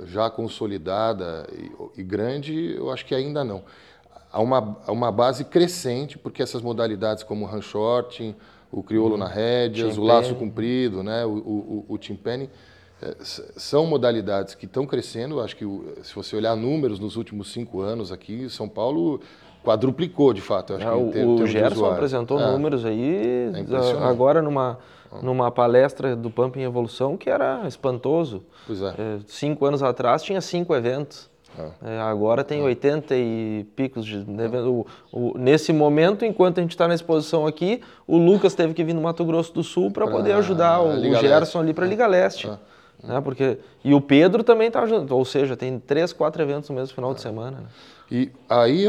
[0.06, 3.62] já consolidada e, e, grande, eu acho que ainda não.
[4.32, 8.34] Há uma, há uma base crescente, porque essas modalidades como o handshorting,
[8.70, 9.20] o crioulo uhum.
[9.20, 12.50] na rédeas, o laço comprido, né, o, o, o timpani,
[13.00, 15.40] é, são modalidades que estão crescendo.
[15.40, 15.64] Acho que
[16.02, 19.20] se você olhar números nos últimos cinco anos aqui, São Paulo
[19.62, 20.74] quadruplicou de fato.
[20.74, 22.50] Acho é, que o, o Gerson apresentou é.
[22.52, 24.78] números aí é agora numa
[25.10, 25.18] ah.
[25.22, 28.44] numa palestra do Pump em Evolução que era espantoso.
[28.66, 28.88] Pois é.
[28.88, 31.28] é cinco anos atrás tinha cinco eventos.
[31.82, 31.98] É.
[32.00, 34.18] agora tem 80 e picos de.
[34.18, 38.74] Né, o, o, nesse momento, enquanto a gente está na exposição aqui, o Lucas teve
[38.74, 41.84] que vir no Mato Grosso do Sul para poder ajudar o, o Gerson ali para
[41.84, 42.50] a Liga Leste.
[43.02, 46.76] Né, porque, e o Pedro também está ajudando, ou seja, tem três, quatro eventos no
[46.76, 47.58] mesmo final de semana.
[47.58, 47.66] Né?
[48.10, 48.86] E aí,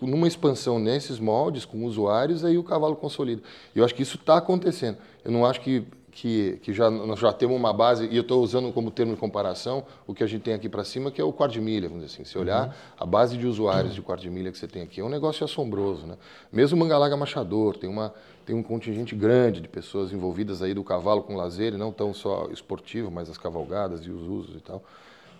[0.00, 3.42] numa expansão nesses moldes, com usuários, aí o cavalo consolida.
[3.74, 4.96] Eu acho que isso está acontecendo.
[5.24, 8.42] Eu não acho que que, que já, nós já temos uma base, e eu estou
[8.42, 11.24] usando como termo de comparação o que a gente tem aqui para cima, que é
[11.24, 12.24] o quarto de milha, vamos dizer assim.
[12.24, 12.72] Se olhar, uhum.
[12.98, 15.42] a base de usuários de quarto de milha que você tem aqui é um negócio
[15.42, 16.06] assombroso.
[16.06, 16.16] Né?
[16.52, 18.12] Mesmo Mangalaga Machador, tem, uma,
[18.44, 22.12] tem um contingente grande de pessoas envolvidas aí do cavalo com lazer, e não tão
[22.12, 24.84] só esportivo, mas as cavalgadas e os usos e tal.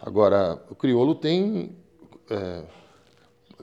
[0.01, 1.77] Agora, o crioulo tem
[2.31, 2.63] é,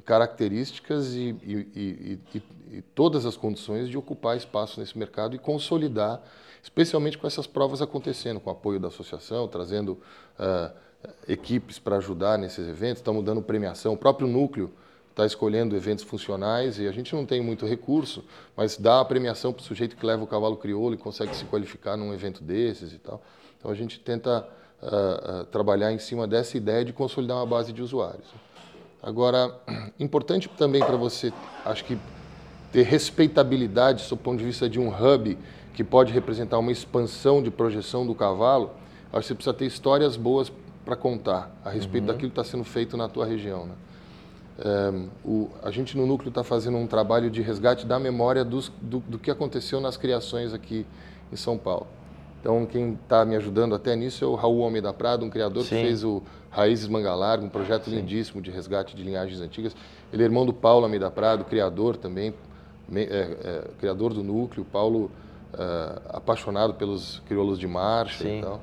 [0.05, 2.41] características e, e, e,
[2.71, 6.21] e todas as condições de ocupar espaço nesse mercado e consolidar,
[6.61, 9.97] especialmente com essas provas acontecendo, com o apoio da associação, trazendo
[10.39, 10.71] uh,
[11.27, 14.71] equipes para ajudar nesses eventos, estamos dando premiação, o próprio núcleo
[15.09, 18.23] está escolhendo eventos funcionais e a gente não tem muito recurso,
[18.55, 21.43] mas dá a premiação para o sujeito que leva o cavalo crioulo e consegue se
[21.45, 23.21] qualificar num evento desses e tal.
[23.57, 24.47] Então a gente tenta
[24.81, 28.27] uh, uh, trabalhar em cima dessa ideia de consolidar uma base de usuários.
[29.03, 29.53] Agora,
[29.99, 31.33] importante também para você,
[31.65, 31.97] acho que
[32.71, 35.37] ter respeitabilidade do ponto de vista de um hub
[35.73, 38.71] que pode representar uma expansão de projeção do cavalo,
[39.11, 40.51] acho que você precisa ter histórias boas
[40.85, 42.13] para contar a respeito uhum.
[42.13, 43.65] daquilo que está sendo feito na tua região.
[43.65, 43.73] Né?
[44.59, 44.91] É,
[45.23, 48.99] o, a gente no núcleo está fazendo um trabalho de resgate da memória dos, do,
[48.99, 50.85] do, que aconteceu nas criações aqui
[51.31, 51.87] em São Paulo.
[52.41, 55.63] Então, quem está me ajudando até nisso é o Raul Homem da Prada, um criador
[55.63, 55.75] Sim.
[55.75, 57.97] que fez o Raízes Mangalarga, um projeto Sim.
[57.97, 59.75] lindíssimo de resgate de linhagens antigas.
[60.11, 62.33] Ele é irmão do Paulo Homem da Prada, criador também,
[62.93, 64.65] é, é, criador do núcleo.
[64.65, 65.11] Paulo,
[65.53, 68.39] é, apaixonado pelos crioulos de marcha Sim.
[68.39, 68.61] e tal.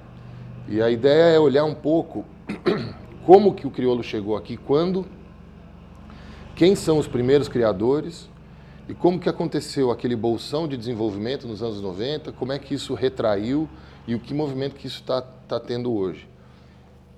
[0.69, 2.25] E a ideia é olhar um pouco
[3.25, 5.07] como que o crioulo chegou aqui, quando,
[6.55, 8.29] quem são os primeiros criadores
[8.89, 12.95] e como que aconteceu aquele bolsão de desenvolvimento nos anos 90, como é que isso
[12.95, 13.69] retraiu
[14.07, 16.29] e o que movimento que isso está tá tendo hoje.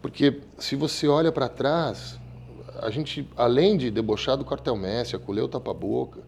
[0.00, 2.18] Porque se você olha para trás,
[2.81, 6.20] a gente, além de debochar do quartel Messi, acolher o tapa-boca,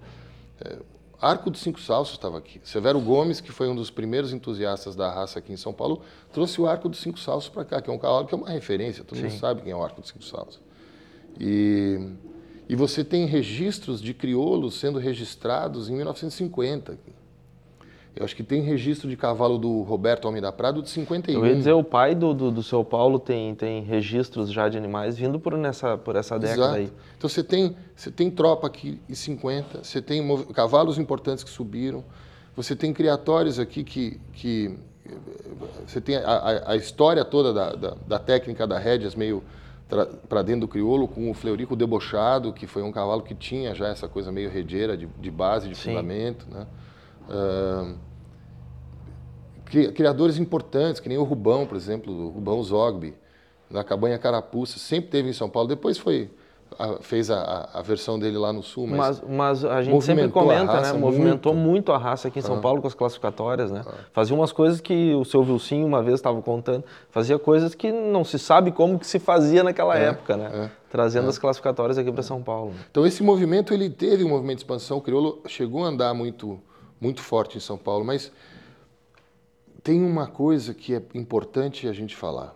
[0.61, 0.79] é,
[1.21, 2.61] Arco dos Cinco Salsos estava aqui.
[2.65, 6.03] Severo Gomes, que foi um dos primeiros entusiastas da raça aqui em São Paulo,
[6.33, 8.49] trouxe o Arco dos Cinco Salsos para cá, que é um cavalo que é uma
[8.49, 9.25] referência, todo Sim.
[9.25, 10.61] mundo sabe quem é o Arco dos Cinco Salsos.
[11.39, 11.99] E
[12.71, 16.97] e você tem registros de crioulos sendo registrados em 1950.
[18.15, 21.39] Eu acho que tem registro de cavalo do Roberto Homem da Prado de 51.
[21.39, 24.77] Eu ia dizer, o pai do, do, do seu Paulo tem, tem registros já de
[24.77, 26.77] animais vindo por, nessa, por essa década Exato.
[26.77, 26.93] aí.
[27.17, 32.05] Então você tem, você tem tropa aqui em 50, você tem cavalos importantes que subiram,
[32.57, 34.21] você tem criatórios aqui que.
[34.33, 34.77] que
[35.87, 39.43] você tem a, a, a história toda da, da, da técnica da rédeas meio
[40.29, 43.89] para dentro do crioulo com o Fleurico debochado, que foi um cavalo que tinha já
[43.89, 45.91] essa coisa meio redeira de, de base, de Sim.
[45.91, 46.47] fundamento.
[46.49, 46.67] Né?
[47.31, 47.95] Uh,
[49.95, 53.15] criadores importantes, que nem o Rubão, por exemplo, o Rubão Zogby,
[53.71, 56.29] na Cabanha Carapuça, sempre teve em São Paulo, depois foi
[57.01, 60.81] fez a, a, versão dele lá no sul, mas, mas, mas a gente sempre comenta,
[60.81, 60.93] né?
[60.93, 61.69] Movimentou muito.
[61.69, 61.93] muito.
[61.93, 62.61] a raça aqui em São ah.
[62.61, 63.83] Paulo com as classificatórias, né?
[63.87, 63.93] Ah.
[64.13, 68.25] Fazia umas coisas que o seu Vilcinho uma vez estava contando, fazia coisas que não
[68.25, 70.51] se sabe como que se fazia naquela é, época, né?
[70.55, 71.29] É, Trazendo é.
[71.29, 72.73] as classificatórias aqui para São Paulo.
[72.91, 76.61] Então esse movimento ele teve um movimento de expansão, o crioulo chegou a andar muito
[77.01, 78.31] muito forte em São Paulo, mas
[79.83, 82.55] tem uma coisa que é importante a gente falar.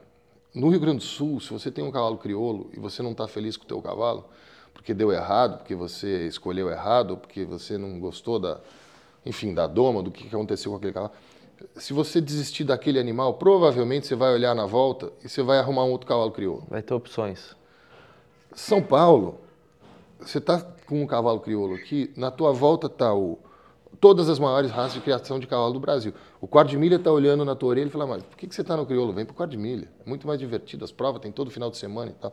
[0.54, 3.26] No Rio Grande do Sul, se você tem um cavalo crioulo e você não está
[3.26, 4.24] feliz com o teu cavalo,
[4.72, 8.60] porque deu errado, porque você escolheu errado, porque você não gostou da,
[9.24, 11.12] enfim, da doma, do que aconteceu com aquele cavalo,
[11.76, 15.84] se você desistir daquele animal, provavelmente você vai olhar na volta e você vai arrumar
[15.84, 16.64] um outro cavalo crioulo.
[16.68, 17.56] Vai ter opções.
[18.54, 19.40] São Paulo,
[20.20, 23.38] você está com um cavalo crioulo aqui, na tua volta está o
[24.00, 26.12] todas as maiores raças de criação de cavalo do Brasil.
[26.40, 28.54] O quarto de milha está olhando na tua orelha e fala, mas por que, que
[28.54, 29.12] você está no crioulo?
[29.12, 29.88] Vem para o quarto de milha.
[30.04, 32.32] É muito mais divertido, as provas tem todo final de semana e tal.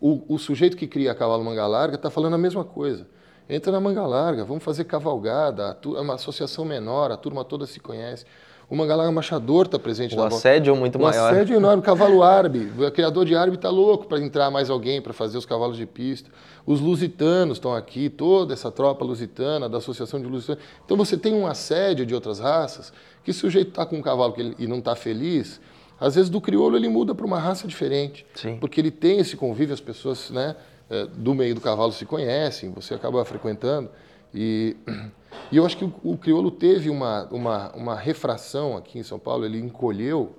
[0.00, 3.06] O, o sujeito que cria cavalo manga larga está falando a mesma coisa.
[3.48, 7.80] Entra na manga larga, vamos fazer cavalgada, é uma associação menor, a turma toda se
[7.80, 8.24] conhece.
[8.68, 11.24] O Mangalaga Machador está presente o na assédio é muito o maior.
[11.24, 11.82] O assédio é enorme.
[11.82, 15.36] O cavalo árabe, o criador de árabe está louco para entrar mais alguém para fazer
[15.36, 16.30] os cavalos de pista.
[16.64, 20.62] Os lusitanos estão aqui, toda essa tropa lusitana, da Associação de Lusitanos.
[20.84, 24.02] Então você tem um assédio de outras raças, que se o sujeito está com um
[24.02, 25.60] cavalo ele, e não está feliz,
[26.00, 28.24] às vezes do crioulo ele muda para uma raça diferente.
[28.34, 28.56] Sim.
[28.58, 30.56] Porque ele tem esse convívio, as pessoas né,
[30.88, 33.90] é, do meio do cavalo se conhecem, você acaba frequentando.
[34.34, 34.76] E,
[35.50, 39.18] e eu acho que o, o crioulo teve uma, uma, uma refração aqui em São
[39.18, 40.36] Paulo, ele encolheu,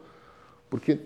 [0.69, 0.99] porque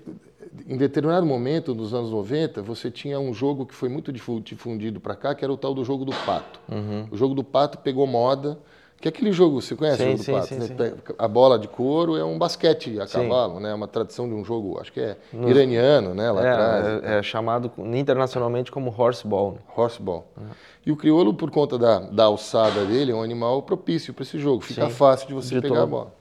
[0.67, 5.15] em determinado momento, nos anos 90, você tinha um jogo que foi muito difundido para
[5.15, 6.59] cá, que era o tal do jogo do pato.
[6.71, 7.07] Uhum.
[7.11, 8.57] O jogo do pato pegou moda,
[8.99, 10.47] que é aquele jogo, você conhece sim, o jogo sim, do pato?
[10.47, 10.93] Sim, né?
[11.19, 13.69] A bola de couro é um basquete a cavalo, né?
[13.69, 15.51] É uma tradição de um jogo, acho que é Nos...
[15.51, 16.31] iraniano, né?
[16.31, 17.03] Lá é, atrás.
[17.03, 19.53] É, é, chamado internacionalmente como horseball.
[19.53, 19.59] Né?
[19.75, 20.27] Horseball.
[20.35, 20.47] Uhum.
[20.85, 24.39] E o crioulo, por conta da, da alçada dele, é um animal propício para esse
[24.39, 24.61] jogo.
[24.61, 25.83] Fica fácil de você de pegar todo.
[25.83, 26.13] a bola.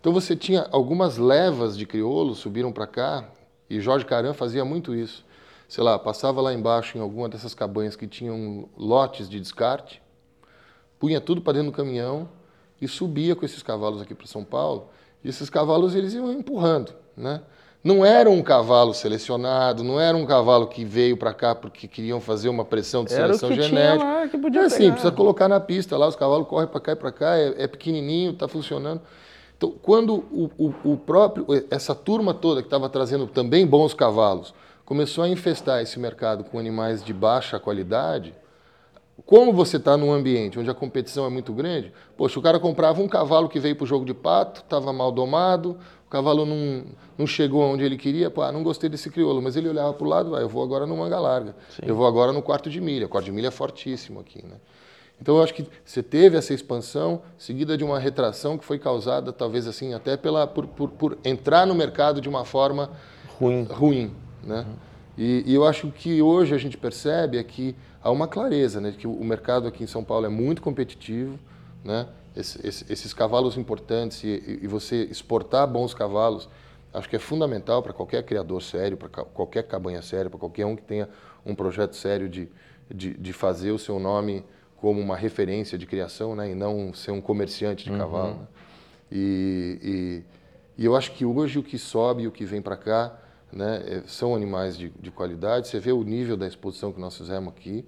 [0.00, 3.24] Então você tinha algumas levas de crioulos subiram para cá,
[3.68, 5.26] e Jorge Caran fazia muito isso.
[5.68, 10.00] Sei lá, passava lá embaixo em alguma dessas cabanhas que tinham lotes de descarte,
[10.98, 12.28] punha tudo para dentro do caminhão
[12.80, 14.88] e subia com esses cavalos aqui para São Paulo.
[15.24, 17.40] E esses cavalos eles iam empurrando, né?
[17.82, 22.20] não era um cavalo selecionado, não era um cavalo que veio para cá porque queriam
[22.20, 24.04] fazer uma pressão de Era o seleção genética.
[24.04, 24.92] lá, que podia é assim, pegar.
[24.92, 27.66] precisa colocar na pista lá, os cavalos correm para cá e para cá, é, é
[27.68, 29.00] pequenininho, está funcionando.
[29.56, 34.52] Então, quando o, o- o próprio, essa turma toda que estava trazendo também bons cavalos,
[34.84, 38.34] começou a infestar esse mercado com animais de baixa qualidade,
[39.26, 43.02] como você está num ambiente onde a competição é muito grande, poxa, o cara comprava
[43.02, 45.76] um cavalo que veio para o jogo de pato, estava mal domado,
[46.06, 46.84] o cavalo não,
[47.18, 50.06] não chegou onde ele queria, pô, ah, não gostei desse crioulo, mas ele olhava para
[50.06, 52.80] o lado, ah, eu vou agora no manga larga, eu vou agora no quarto de
[52.80, 54.56] milha, o quarto de milha é fortíssimo aqui, né?
[55.20, 59.32] Então eu acho que você teve essa expansão seguida de uma retração que foi causada
[59.32, 62.90] talvez assim até pela por, por, por entrar no mercado de uma forma
[63.38, 63.64] Ruim.
[63.64, 64.12] ruim,
[64.44, 64.64] né?
[65.16, 67.74] E, e eu acho que hoje a gente percebe é que
[68.08, 71.38] há uma clareza, né, de que o mercado aqui em São Paulo é muito competitivo,
[71.84, 72.06] né?
[72.36, 76.48] Esse- esse- esses cavalos importantes e, e- você exportar bons cavalos,
[76.94, 80.74] acho que é fundamental para qualquer criador sério, para qualquer cabanha séria, para qualquer um
[80.76, 81.08] que tenha
[81.44, 82.48] um projeto sério de,
[82.92, 84.44] de, de fazer o seu nome
[84.80, 88.34] como uma referência de criação, né, e não ser um comerciante de cavalo.
[88.40, 88.46] né?
[89.10, 89.78] E,
[90.76, 93.18] e, e eu acho que hoje o que sobe e o que vem para cá
[93.52, 95.68] né, é- são animais de, de qualidade.
[95.68, 97.84] Você vê o nível da exposição que nós fizemos aqui,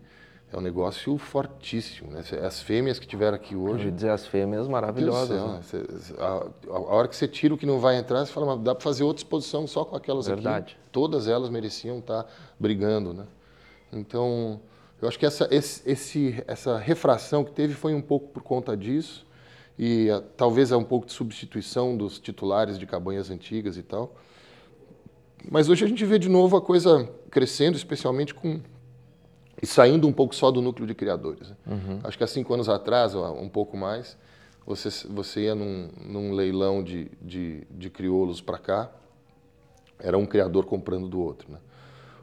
[0.53, 2.11] é um negócio fortíssimo.
[2.11, 2.23] Né?
[2.45, 5.65] As fêmeas que tiveram aqui Eu hoje, ia dizer as fêmeas maravilhosas.
[5.67, 6.51] céu, né?
[6.69, 8.75] a, a hora que você tira o que não vai entrar, você fala, mas dá
[8.75, 10.73] para fazer outra exposição só com aquelas Verdade.
[10.75, 10.81] aqui.
[10.91, 12.27] Todas elas mereciam estar
[12.59, 13.27] brigando, né?
[13.93, 14.61] Então,
[15.01, 18.77] eu acho que essa, esse, esse- essa refração que teve foi um pouco por conta
[18.77, 19.27] disso
[19.79, 24.15] e ah, talvez é um pouco de substituição dos titulares de cabanhas antigas e tal.
[25.51, 28.61] Mas hoje a gente vê de novo a coisa crescendo, especialmente com
[29.63, 31.51] e saindo um pouco só do núcleo de criadores.
[31.51, 31.57] né?
[32.05, 34.17] Acho que há cinco anos atrás, ou um pouco mais,
[34.67, 38.91] você, você ia num, num leilão de, de, de crioulos para cá,
[39.99, 41.51] era um criador comprando do outro.
[41.51, 41.59] Né?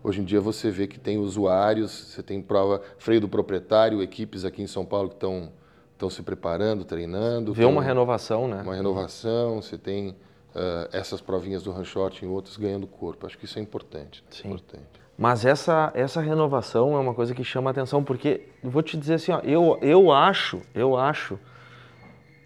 [0.04, 4.46] Hoje em dia você vê que tem usuários, você tem prova, freio do proprietário, equipes
[4.46, 5.52] aqui em São Paulo que estão
[5.98, 7.54] estão se preparando, treinando.
[7.54, 8.62] Vê uma renovação, né?
[8.62, 10.16] uma renovação, você tem
[10.54, 13.26] eh, essas provinhas do Ranchort em outras ganhando corpo.
[13.26, 14.22] Acho que isso é importante.
[14.22, 14.28] né?
[14.30, 14.48] Sim.
[14.48, 14.86] importante.
[15.18, 19.32] Mas essa, essa renovação é uma coisa que chama atenção, porque vou te dizer assim,
[19.32, 21.40] ó, eu, eu acho, eu acho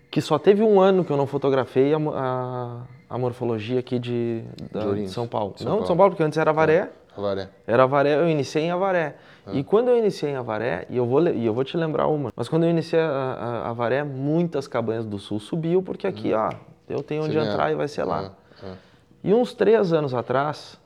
[0.10, 4.44] que só teve um ano que eu não fotografei a, a, a morfologia aqui de,
[4.72, 5.54] da- De de São Paulo.
[5.58, 5.88] São não, de Paulo.
[5.88, 6.90] São Paulo, porque antes era Avaré.
[7.18, 7.50] Avaré.
[7.68, 9.16] Era Avaré, eu iniciei em Avaré.
[9.46, 9.52] Ah.
[9.54, 12.30] E quando eu iniciei em Avaré, e eu vou, e eu vou te lembrar uma,
[12.36, 16.52] mas quando eu iniciei a, a- Avaré, muitas cabanhas do sul subiu, porque aqui, ó,
[16.88, 17.34] eu tenho onde.
[17.34, 17.74] Você entrar ganha.
[17.74, 18.32] e vai ser lá.
[18.64, 18.76] Ah, ah.
[19.24, 20.80] E uns três anos atrás,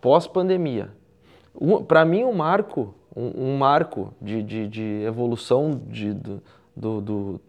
[0.00, 0.90] pós-pandemia,
[1.88, 6.42] para mim um marco, um, um marco de, de, de evolução de, do,
[6.76, 7.40] do- do-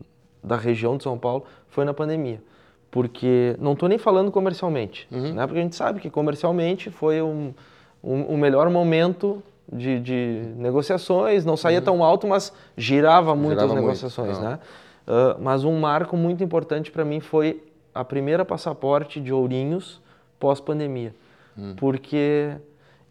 [0.44, 2.42] da região de São Paulo foi na pandemia.
[2.90, 5.46] Porque, não estou nem falando comercialmente, né?
[5.46, 7.54] porque a gente sabe que comercialmente foi um,
[8.02, 13.66] um, um melhor momento de, de negociações, não saía tão alto, mas girava muito Girava
[13.66, 14.40] as muito, negociações.
[14.40, 14.58] Né?
[15.06, 17.62] Ah, mas um marco muito importante para mim foi
[17.94, 20.02] a primeira passaporte de Ourinhos
[20.40, 21.14] pós-pandemia.
[21.76, 22.56] Porque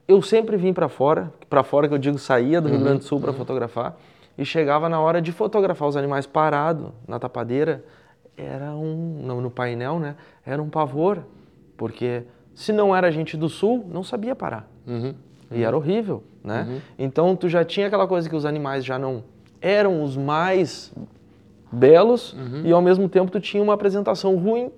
[0.06, 3.04] eu sempre vim para fora, para fora que eu digo saía do Rio Grande do
[3.04, 3.96] Sul para fotografar,
[4.38, 7.84] e chegava na hora de fotografar os animais parado na tapadeira,
[8.36, 10.14] era um, no, no painel, né?
[10.44, 11.22] Era um pavor,
[11.76, 12.22] porque
[12.54, 14.68] se não era gente do sul, não sabia parar.
[14.86, 15.14] Uhum.
[15.50, 16.80] E era horrível, né?
[16.98, 19.24] Então tu já tinha aquela coisa que os animais já não
[19.60, 20.92] eram os mais
[21.72, 24.70] belos e ao mesmo tempo tu tinha uma apresentação ruim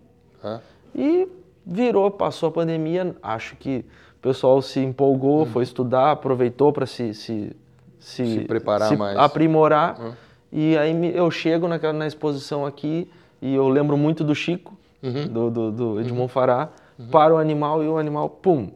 [0.95, 1.29] e
[1.69, 3.85] virou, passou a pandemia, acho que
[4.17, 7.55] o pessoal se empolgou, foi estudar, aproveitou para se, se,
[8.01, 9.17] se, Se preparar se mais.
[9.19, 10.01] aprimorar.
[10.01, 10.13] Hum.
[10.51, 13.09] E aí eu chego naquela, na exposição aqui
[13.43, 15.29] e eu lembro muito do Chico, Uhum.
[15.29, 16.71] do, do, do Edmond Fará,
[17.13, 18.69] para o animal e o animal, pum,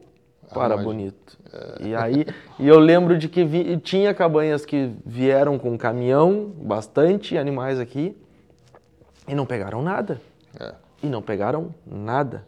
[0.53, 1.37] para bonito.
[1.81, 2.25] E aí,
[2.57, 8.15] e eu lembro de que vi- tinha cabanhas que vieram com caminhão, bastante animais aqui,
[9.27, 10.21] e não pegaram nada.
[10.59, 10.73] é.
[11.03, 12.45] E não pegaram nada.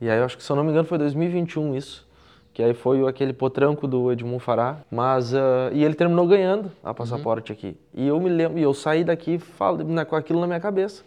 [0.00, 2.06] E aí eu acho que, se eu não me engano, foi 2021 isso.
[2.54, 4.78] Que aí foi aquele potranco do Edmund Fará.
[4.90, 7.76] Mas, ah, e ele terminou ganhando a passaporte aqui.
[7.94, 11.02] E eu me lembro, e eu saí daqui falo, né, com aquilo na minha cabeça.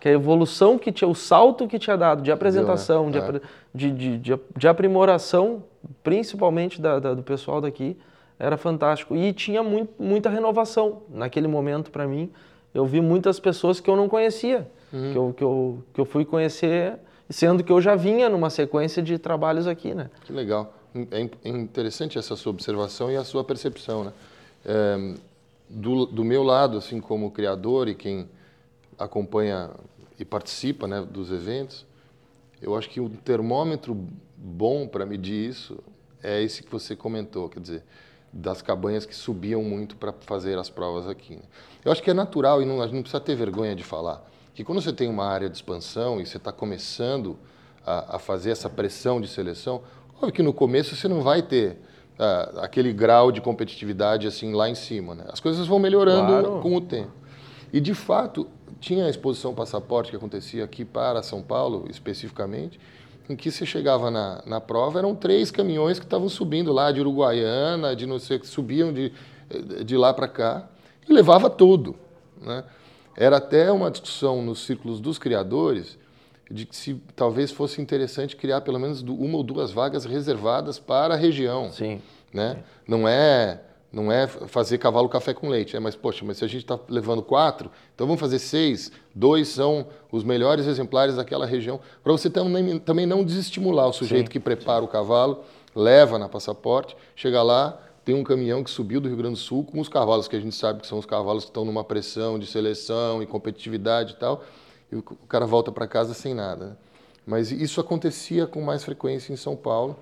[0.00, 3.40] Que a evolução que tinha, o salto que tinha dado de apresentação, de, É.
[3.74, 4.18] de, de,
[4.56, 5.62] de, aprimoração,
[6.02, 7.96] principalmente da, da- do pessoal daqui,
[8.38, 9.16] era fantástico.
[9.16, 11.02] E tinha muito, muita renovação.
[11.10, 12.30] Naquele momento, para mim,
[12.74, 16.24] eu vi muitas pessoas que eu não conhecia, que, eu, que, eu, que eu fui
[16.24, 16.94] conhecer,
[17.28, 20.10] sendo que eu já vinha numa sequência de trabalhos aqui, né?
[20.24, 20.74] Que legal.
[21.10, 24.12] É é interessante essa sua observação e a sua percepção, né?
[24.64, 25.14] É,
[25.68, 28.28] do, do meu lado, assim como criador e quem
[28.98, 29.70] acompanha
[30.18, 31.84] e participa né, dos eventos,
[32.62, 33.94] Eu acho que um termômetro
[34.36, 35.78] bom para medir isso
[36.22, 37.82] é esse que você comentou, quer dizer,
[38.32, 41.36] das cabanhas que subiam muito para fazer as provas aqui.
[41.36, 41.42] Né?
[41.84, 44.24] Eu acho que é natural e não, a gente não precisa ter vergonha de falar
[44.54, 47.36] que quando você tem uma área de expansão e você está começando
[47.84, 49.82] a, a, fazer essa pressão de seleção,
[50.16, 51.76] óbvio que no começo você não vai ter
[52.18, 55.14] uh, aquele grau de competitividade assim lá em cima.
[55.14, 55.24] Né?
[55.28, 56.60] As coisas vão melhorando claro.
[56.60, 57.10] com o tempo.
[57.72, 58.46] E de fato,
[58.80, 62.78] tinha a exposição passaporte que acontecia aqui para São Paulo, especificamente,
[63.28, 67.00] em que você chegava na, na prova, eram três caminhões que estavam subindo lá de
[67.00, 69.12] Uruguaiana, de não sei que subiam de,
[69.84, 70.68] de lá para cá,
[71.08, 71.96] e levava tudo.
[72.40, 72.62] Né?
[73.16, 75.98] Era até uma discussão nos círculos dos criadores
[76.50, 81.14] de que se talvez fosse interessante criar pelo menos uma ou duas vagas reservadas para
[81.14, 81.70] a região.
[81.70, 82.00] Sim.
[82.32, 82.54] Né?
[82.56, 82.62] Sim.
[82.86, 83.60] Não é
[83.94, 86.76] não é fazer cavalo café com leite, é, mas poxa, mas se a gente está
[86.88, 88.90] levando quatro, então vamos fazer seis.
[89.14, 94.26] Dois são os melhores exemplares daquela região, para você também, também não desestimular o sujeito
[94.26, 94.86] sim, que prepara sim.
[94.86, 95.44] o cavalo,
[95.76, 99.64] leva na passaporte, chega lá, tem um caminhão que subiu do Rio Grande do Sul
[99.64, 102.38] com os cavalos que a gente sabe que são os cavalos que estão numa pressão
[102.38, 104.44] de seleção e competitividade e tal,
[104.92, 106.66] e o cara volta para casa sem nada.
[106.66, 106.76] Né?
[107.26, 109.96] Mas isso acontecia com mais frequência em São Paulo.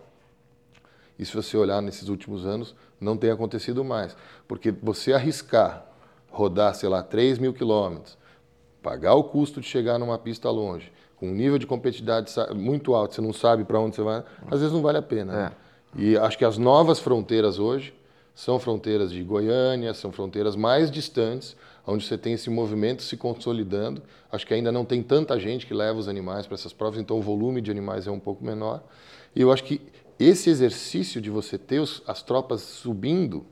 [1.19, 4.17] E se você olhar nesses últimos anos, não tem acontecido mais.
[4.49, 5.87] Porque você arriscar
[6.33, 8.17] rodar, sei lá, 3 mil quilômetros,
[8.83, 13.15] pagar o custo de chegar numa pista longe, com um nível de competitividade muito alto,
[13.15, 15.33] você não sabe para onde você vai, às vezes não vale a pena.
[15.33, 15.39] Né?
[15.39, 15.43] É.
[15.45, 15.53] Né?
[15.97, 17.95] E acho que as novas fronteiras hoje
[18.34, 21.55] são fronteiras de Goiânia, são fronteiras mais distantes,
[21.86, 24.03] onde você tem esse movimento se consolidando.
[24.30, 27.18] Acho que ainda não tem tanta gente que leva os animais para essas provas, então
[27.18, 28.82] o volume de animais é um pouco menor.
[29.34, 29.80] E eu acho que
[30.18, 33.45] esse exercício de você ter os, as tropas subindo,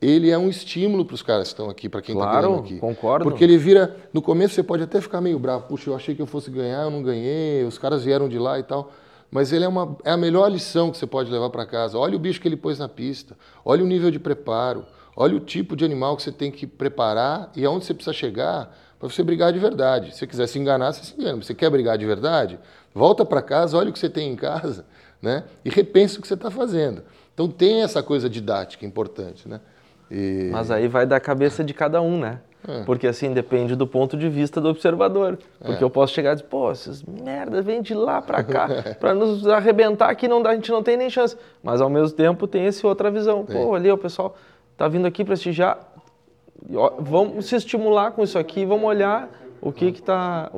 [0.00, 2.78] ele é um estímulo para os caras que estão aqui, para quem está claro, aqui.
[2.78, 3.24] concordo.
[3.24, 6.20] Porque ele vira, no começo você pode até ficar meio bravo, puxa, eu achei que
[6.20, 8.92] eu fosse ganhar, eu não ganhei, os caras vieram de lá e tal.
[9.30, 11.98] Mas ele é, uma, é a melhor lição que você pode levar para casa.
[11.98, 14.84] Olha o bicho que ele pôs na pista, olha o nível de preparo,
[15.16, 18.74] olha o tipo de animal que você tem que preparar e aonde você precisa chegar
[18.98, 20.12] para você brigar de verdade.
[20.12, 21.42] Se você quiser se enganar, você se engana.
[21.42, 22.58] Você quer brigar de verdade?
[22.94, 24.86] Volta para casa, olha o que você tem em casa
[25.20, 25.44] né?
[25.64, 27.02] e repensa o que você está fazendo.
[27.34, 29.48] Então tem essa coisa didática importante.
[29.48, 29.60] Né?
[30.10, 30.48] E...
[30.50, 32.40] Mas aí vai da cabeça de cada um, né?
[32.68, 32.84] É.
[32.84, 35.38] Porque assim, depende do ponto de vista do observador.
[35.58, 35.84] Porque é.
[35.84, 39.46] eu posso chegar e dizer, pô, essas merdas vêm de lá para cá para nos
[39.46, 41.36] arrebentar aqui, não dá, a gente não tem nem chance.
[41.62, 43.44] Mas ao mesmo tempo tem essa outra visão.
[43.44, 44.34] Pô, ali o pessoal
[44.76, 45.78] tá vindo aqui prestigiar.
[46.98, 49.28] Vamos se estimular com isso aqui, vamos olhar
[49.60, 50.50] o que que tá,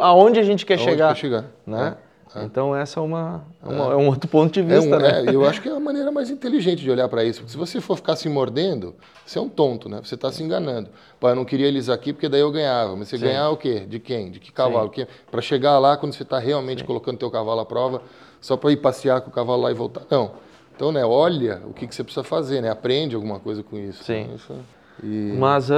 [0.00, 1.96] aonde a gente quer aonde chegar, quer chegar, né?
[2.04, 2.07] É.
[2.34, 2.44] É.
[2.44, 5.24] Então essa é, uma, é, uma, é, um outro ponto de vista, é um, né?
[5.26, 7.40] É, eu acho que é a maneira mais inteligente de olhar para isso.
[7.40, 10.00] Porque se você for ficar se mordendo, você é um tonto, né?
[10.02, 10.88] Você está se enganando.
[11.18, 12.94] Pô, eu não queria eles aqui porque daí eu ganhava.
[12.96, 13.24] Mas você Sim.
[13.24, 13.80] ganhar o quê?
[13.80, 14.30] De quem?
[14.30, 14.92] De que cavalo?
[15.30, 16.86] Para chegar lá, quando você está realmente Sim.
[16.86, 18.02] colocando teu cavalo à prova,
[18.40, 20.02] só para ir passear com o cavalo lá e voltar.
[20.10, 20.32] Não.
[20.74, 22.70] Então, né, olha o que, que você precisa fazer, né?
[22.70, 24.04] Aprende alguma coisa com isso.
[24.04, 24.24] Sim.
[24.24, 24.34] Né?
[24.36, 24.54] Isso...
[25.02, 25.34] E...
[25.38, 25.74] Mas uh,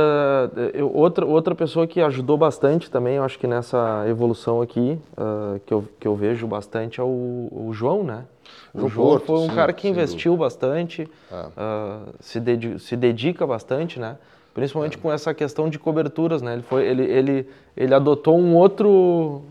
[0.73, 5.61] eu, outra, outra pessoa que ajudou bastante também, eu acho que nessa evolução aqui, uh,
[5.67, 8.25] que, eu, que eu vejo bastante é o, o João, né?
[8.73, 13.47] O João Porto, foi um sim, cara que investiu bastante, uh, se, dedi se dedica
[13.47, 14.17] bastante, né?
[14.55, 15.01] Principalmente é.
[15.01, 16.55] com essa questão de coberturas, né?
[16.55, 19.43] Ele, foi, ele, ele, ele adotou um outro...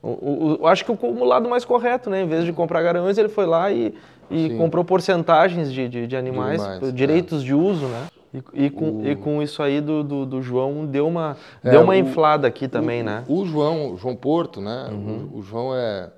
[0.00, 2.22] O, o, acho que o, lado mais correto, né?
[2.22, 3.94] Em vez de comprar garanhões, ele foi lá e,
[4.30, 7.44] e comprou porcentagens de, de, de animais, de animais direitos é.
[7.46, 8.06] de uso, né?
[8.32, 9.08] E, e, com, o...
[9.08, 12.46] e com isso aí do, do, do João deu uma, é, deu uma o, inflada
[12.46, 13.24] aqui também, o, né?
[13.26, 14.88] O João, João Porto, né?
[14.90, 15.30] Uhum.
[15.32, 16.10] O, João é,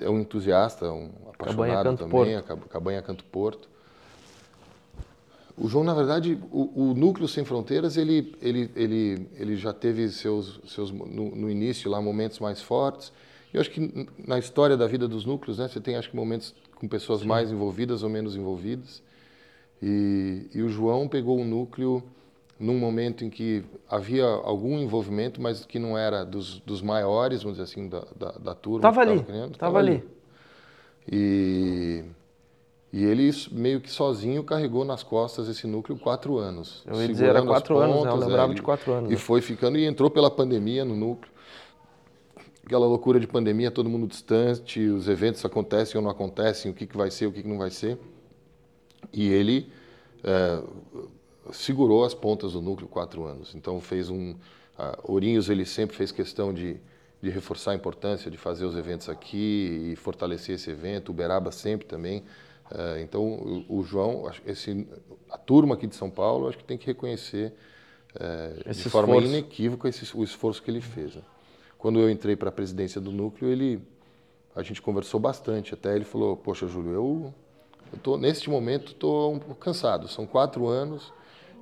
[0.00, 2.68] é um entusiasta, um apaixonado Canto também, Porto.
[2.68, 3.68] Cabanha Canto Porto.
[5.56, 10.08] O João, na verdade, o, o, Núcleo Sem Fronteiras, ele, ele, ele, ele já teve
[10.08, 13.12] seus, seus no, no início lá momentos mais fortes.
[13.52, 16.54] Eu acho que na história da vida dos núcleos, né, você tem acho que momentos
[16.76, 17.26] com pessoas Sim.
[17.26, 19.02] mais envolvidas ou menos envolvidas.
[19.82, 22.02] E, e o João pegou o núcleo
[22.58, 27.58] num momento em que havia algum envolvimento, mas que não era dos, dos maiores, vamos
[27.58, 28.88] dizer assim, da, da, da turma.
[28.88, 29.90] Estava ali, estava ali.
[29.90, 30.04] ali.
[31.10, 32.04] E,
[32.92, 36.82] e ele meio que sozinho carregou nas costas esse núcleo quatro anos.
[36.86, 38.10] Eu ia dizer, era quatro anos, né?
[38.10, 39.10] eu lembrava é, de quatro anos.
[39.10, 39.18] E né?
[39.18, 41.30] foi ficando, e entrou pela pandemia no núcleo.
[42.64, 46.86] Aquela loucura de pandemia, todo mundo distante, os eventos acontecem ou não acontecem, o que,
[46.86, 47.98] que vai ser, o que, que não vai ser.
[49.12, 49.70] E ele
[50.24, 50.62] é,
[51.52, 53.54] segurou as pontas do núcleo quatro anos.
[53.54, 54.32] Então fez um.
[54.32, 56.76] Uh, Ourinhos ele sempre fez questão de,
[57.20, 61.10] de reforçar a importância de fazer os eventos aqui e fortalecer esse evento.
[61.10, 62.20] Uberaba sempre também.
[62.70, 64.86] Uh, então o, o, João, esse,
[65.30, 67.52] a turma aqui de São Paulo, acho que tem que reconhecer
[68.14, 71.16] uh, de forma inequívoca esse, o esforço que ele fez.
[71.16, 71.22] Né?
[71.78, 73.80] Quando eu entrei para a presidência do núcleo, ele
[74.54, 75.72] a gente conversou bastante.
[75.74, 77.34] Até ele falou: Poxa, Júlio, eu,
[77.92, 80.08] eu tô, neste momento estou um pouco cansado.
[80.08, 81.12] São quatro anos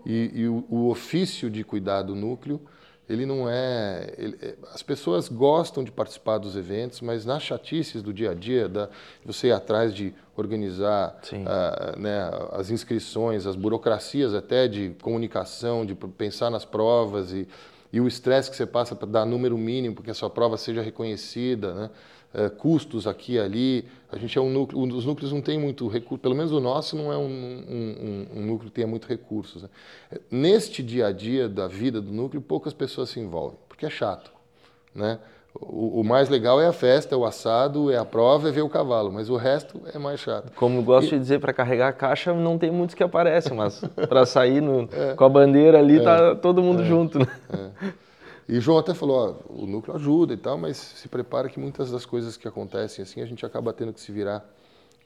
[0.04, 2.60] e, e o, o, ofício de cuidar do núcleo,
[3.08, 4.14] ele não é.
[4.18, 8.34] Ele, é, as pessoas gostam de participar dos eventos, mas nas chatices do dia a
[8.34, 8.88] dia, da,
[9.24, 15.94] você ir atrás de organizar uh, né, as inscrições, as burocracias até de comunicação, de
[15.94, 17.48] pensar nas provas e,
[17.92, 20.82] e o estresse que você passa para dar número mínimo, porque a sua prova seja
[20.82, 21.90] reconhecida, né?
[22.36, 23.84] Uh, custos aqui e ali.
[24.12, 26.94] A gente é um núcleo, os núcleos não têm muito recurso, pelo menos o nosso
[26.94, 29.62] não é um, um, um, núcleo que tenha muito recursos.
[29.62, 29.68] Né?
[30.30, 34.30] Neste dia a dia da vida do núcleo, poucas pessoas se envolvem, porque é chato.
[34.94, 35.18] Né?
[35.60, 38.62] O, o, mais legal é a festa, é o assado, é a prova, é ver
[38.62, 40.52] o cavalo, mas o resto é mais chato.
[40.54, 41.10] Como gosto e...
[41.12, 44.88] de dizer, para carregar a caixa não tem muitos que aparecem, mas para sair no,
[44.92, 45.14] é.
[45.14, 46.34] com a bandeira ali, tá é.
[46.34, 46.84] todo mundo é.
[46.84, 47.18] junto.
[47.18, 47.26] Né?
[47.50, 48.05] É.
[48.48, 49.16] E João até falou,
[49.48, 53.02] ó, o núcleo ajuda e tal, mas se prepara que muitas das coisas que acontecem
[53.02, 54.48] assim, a gente acaba tendo que se virar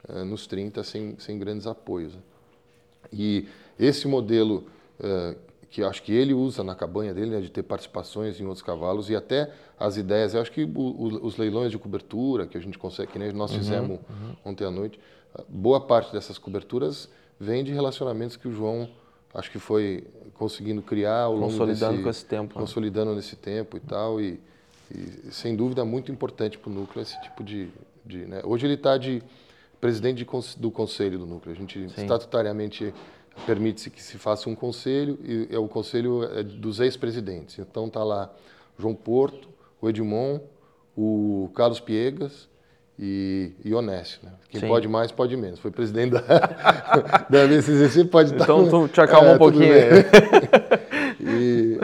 [0.08, 2.14] uh, nos 30 sem, sem grandes apoios.
[2.14, 2.20] Né?
[3.12, 4.66] E esse modelo
[5.00, 5.36] uh,
[5.70, 9.08] que acho que ele usa na cabanha dele, né, de ter participações em outros cavalos
[9.08, 10.34] e até as ideias.
[10.34, 13.32] Eu acho que o, o, os leilões de cobertura que a gente consegue, que nem
[13.32, 14.36] nós uhum, fizemos uhum.
[14.44, 14.98] ontem à noite,
[15.48, 18.90] boa parte dessas coberturas vem de relacionamentos que o João
[19.34, 20.04] acho que foi
[20.34, 22.60] conseguindo criar ao longo consolidando desse, com esse tempo, né?
[22.60, 23.16] consolidando né?
[23.16, 24.40] nesse tempo e tal e,
[24.90, 27.68] e sem dúvida muito importante para o núcleo esse tipo de,
[28.04, 28.40] de né?
[28.44, 29.22] hoje ele está de
[29.80, 31.54] presidente de, do conselho do núcleo.
[31.54, 32.02] A gente Sim.
[32.02, 32.92] estatutariamente
[33.46, 37.58] permite-se que se faça um conselho e é o conselho é dos ex-presidentes.
[37.58, 38.30] Então está lá
[38.78, 39.48] João Porto,
[39.80, 40.42] o Edmond,
[40.96, 42.49] o Carlos Piegas
[43.02, 44.18] e, e Onésio.
[44.22, 44.30] Né?
[44.50, 44.68] Quem Sim.
[44.68, 45.58] pode mais, pode menos.
[45.58, 46.20] Foi presidente da,
[47.30, 48.44] da BCCC, pode estar...
[48.44, 49.72] Então tu te acalma é, um pouquinho.
[51.18, 51.78] e,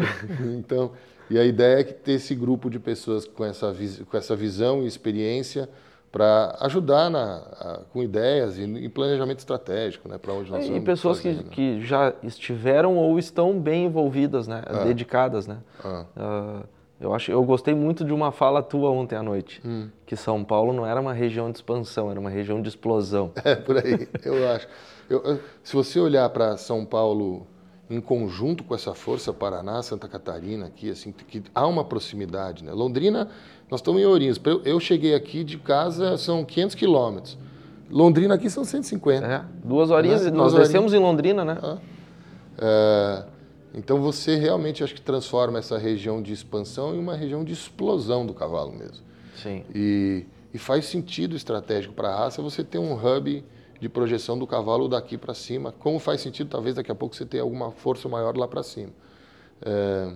[0.58, 0.92] então,
[1.30, 3.74] e a ideia é que ter esse grupo de pessoas com essa,
[4.10, 5.70] com essa visão e experiência
[6.12, 10.68] para ajudar na, a, com ideias e, e, planejamento estratégico, né, para onde nós e,
[10.68, 10.82] vamos.
[10.82, 11.50] E pessoas fazer, que, né?
[11.50, 14.84] que já estiveram ou estão bem envolvidas, né, ah.
[14.84, 15.58] dedicadas, né.
[15.82, 16.04] Ah.
[16.14, 19.88] Uh, eu acho, eu gostei muito de uma fala tua ontem à noite, hum.
[20.06, 23.32] que São Paulo não era uma região de expansão, era uma região de explosão.
[23.44, 24.66] É por aí, eu acho.
[25.08, 27.46] Eu, se você olhar para São Paulo
[27.88, 32.72] em conjunto com essa força Paraná, Santa Catarina aqui, assim, que há uma proximidade, né?
[32.72, 33.28] Londrina
[33.70, 34.40] nós estamos em Ourinhos.
[34.64, 37.38] Eu cheguei aqui de casa, são 500 quilômetros.
[37.90, 39.26] Londrina aqui são 150.
[39.26, 40.30] É, duas horinhas, né?
[40.30, 41.58] nós duas descemos em Londrina, né?
[41.62, 41.78] Ah.
[42.58, 43.24] É,
[43.76, 48.24] então você realmente acho que transforma essa região de expansão em uma região de explosão
[48.24, 49.04] do cavalo mesmo.
[49.36, 49.64] Sim.
[49.74, 50.24] E,
[50.54, 53.44] e faz sentido estratégico para a raça você ter um hub
[53.78, 57.26] de projeção do cavalo daqui para cima, como faz sentido talvez daqui a pouco você
[57.26, 58.92] ter alguma força maior lá para cima.
[59.60, 60.12] É,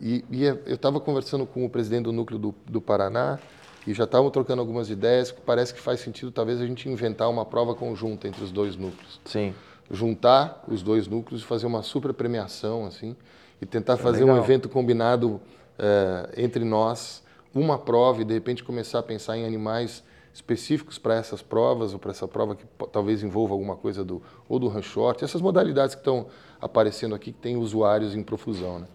[0.00, 3.38] e, e é, eu estava conversando com o presidente do núcleo do, do Paraná
[3.86, 7.28] e já estavam trocando algumas ideias que parece que faz sentido talvez a gente inventar
[7.28, 9.20] uma prova conjunta entre os dois núcleos.
[9.24, 9.54] Sim.
[9.90, 13.16] Juntar os dois núcleos e fazer uma super premiação assim
[13.60, 14.36] e tentar é fazer legal.
[14.36, 15.40] um evento combinado
[15.78, 17.22] é, entre nós,
[17.54, 21.98] uma prova e de repente começar a pensar em animais específicos para essas provas ou
[21.98, 25.94] para essa prova que talvez envolva alguma coisa do ou do run short, essas modalidades
[25.94, 26.26] que estão
[26.60, 28.86] aparecendo aqui que tem usuários em profusão, né?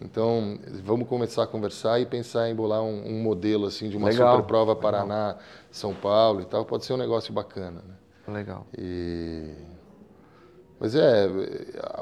[0.00, 4.08] Então, vamos começar a conversar e pensar em bolar um, um modelo assim de uma
[4.08, 4.36] Legal.
[4.36, 5.42] super prova Paraná, Legal.
[5.70, 6.64] São Paulo e tal.
[6.64, 7.82] Pode ser um negócio bacana.
[7.86, 8.34] Né?
[8.34, 8.66] Legal.
[8.76, 9.54] E...
[10.78, 11.28] Mas é,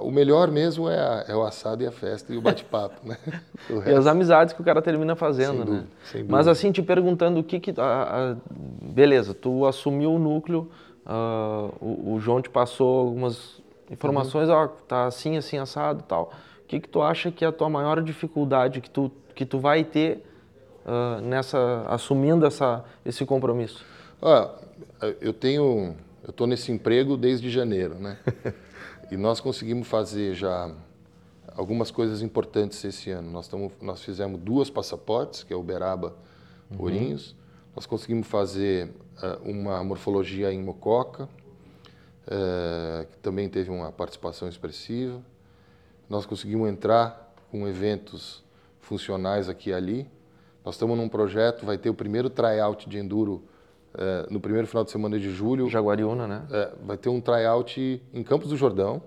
[0.00, 3.16] o melhor mesmo é, a, é, o assado e a festa e o bate-papo, né?
[3.70, 5.86] O e as amizades que o cara termina fazendo, sem dúvida, né?
[6.04, 7.72] Sem Mas assim, te perguntando o que que...
[7.78, 8.36] A, a,
[8.82, 10.68] beleza, tu assumiu o núcleo,
[11.06, 14.54] uh, o, o, João te passou algumas informações, uhum.
[14.54, 16.32] ó, tá assim, assim, assado e tal
[16.72, 19.84] que, que tu acha que é a tua maior dificuldade que tu, que tu vai
[19.84, 20.24] ter
[20.86, 23.84] uh, nessa assumindo essa, esse compromisso?
[24.22, 24.50] Ah,
[25.20, 28.18] eu tenho, eu estou nesse emprego desde janeiro, né?
[29.10, 30.74] e nós conseguimos fazer já
[31.54, 33.30] algumas coisas importantes esse ano.
[33.30, 36.16] Nós, tamo, nós fizemos duas passaportes, que é Uberaba,
[36.70, 36.82] uhum.
[36.82, 37.34] Ourinhos.
[37.74, 38.88] Nós conseguimos fazer
[39.22, 45.22] uh, uma morfologia em Mococa, uh, que também teve uma participação expressiva
[46.12, 48.44] nós conseguimos entrar com eventos
[48.80, 50.10] funcionais aqui e ali.
[50.62, 53.42] Nós estamos num projeto, vai ter o primeiro tryout de enduro
[53.96, 55.68] é, no primeiro final de semana de julho.
[55.68, 56.42] Jaguariúna, né?
[56.50, 59.02] É, vai ter um tryout em Campos do Jordão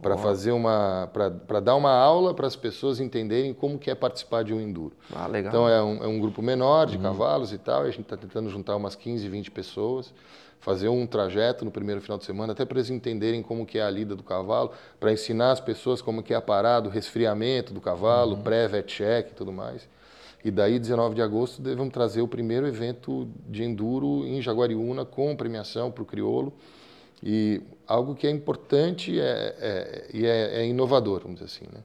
[0.00, 4.42] para fazer uma para dar uma aula para as pessoas entenderem como que é participar
[4.42, 4.96] de um enduro.
[5.14, 5.50] Ah, legal.
[5.50, 7.02] Então é um, é um grupo menor de uhum.
[7.04, 10.12] cavalos e tal, e a gente está tentando juntar umas 15, 20 pessoas
[10.62, 13.82] fazer um trajeto no primeiro final de semana, até para eles entenderem como que é
[13.82, 17.74] a lida do cavalo, para ensinar as pessoas como que é a parada, o resfriamento
[17.74, 18.42] do cavalo, uhum.
[18.42, 19.88] pré-vet check e tudo mais.
[20.44, 25.34] E daí, 19 de agosto, vamos trazer o primeiro evento de enduro em Jaguariúna com
[25.36, 26.52] premiação para o crioulo.
[27.22, 31.72] E algo que é importante é, é, e é, é, inovador, vamos dizer assim.
[31.72, 31.80] Né?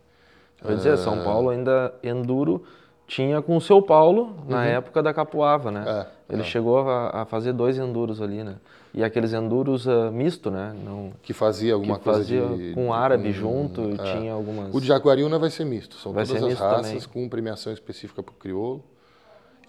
[0.63, 2.63] Eu ia dizer, São ah, Paulo ainda enduro
[3.07, 4.63] tinha com o seu Paulo na uhum.
[4.63, 5.85] época da Capuava, né?
[5.87, 6.45] É, Ele é.
[6.45, 8.55] chegou a, a, fazer dois enduros ali, né?
[8.97, 10.75] E aqueles enduros uh, misto, né?
[10.83, 14.17] Não, que fazia alguma que coisa fazia de, com árabe junto, é.
[14.17, 14.73] tinha algumas.
[14.73, 17.07] O de Jaguariúna vai ser misto, são vai todas as raças também.
[17.09, 18.83] com premiação específica para o crioulo.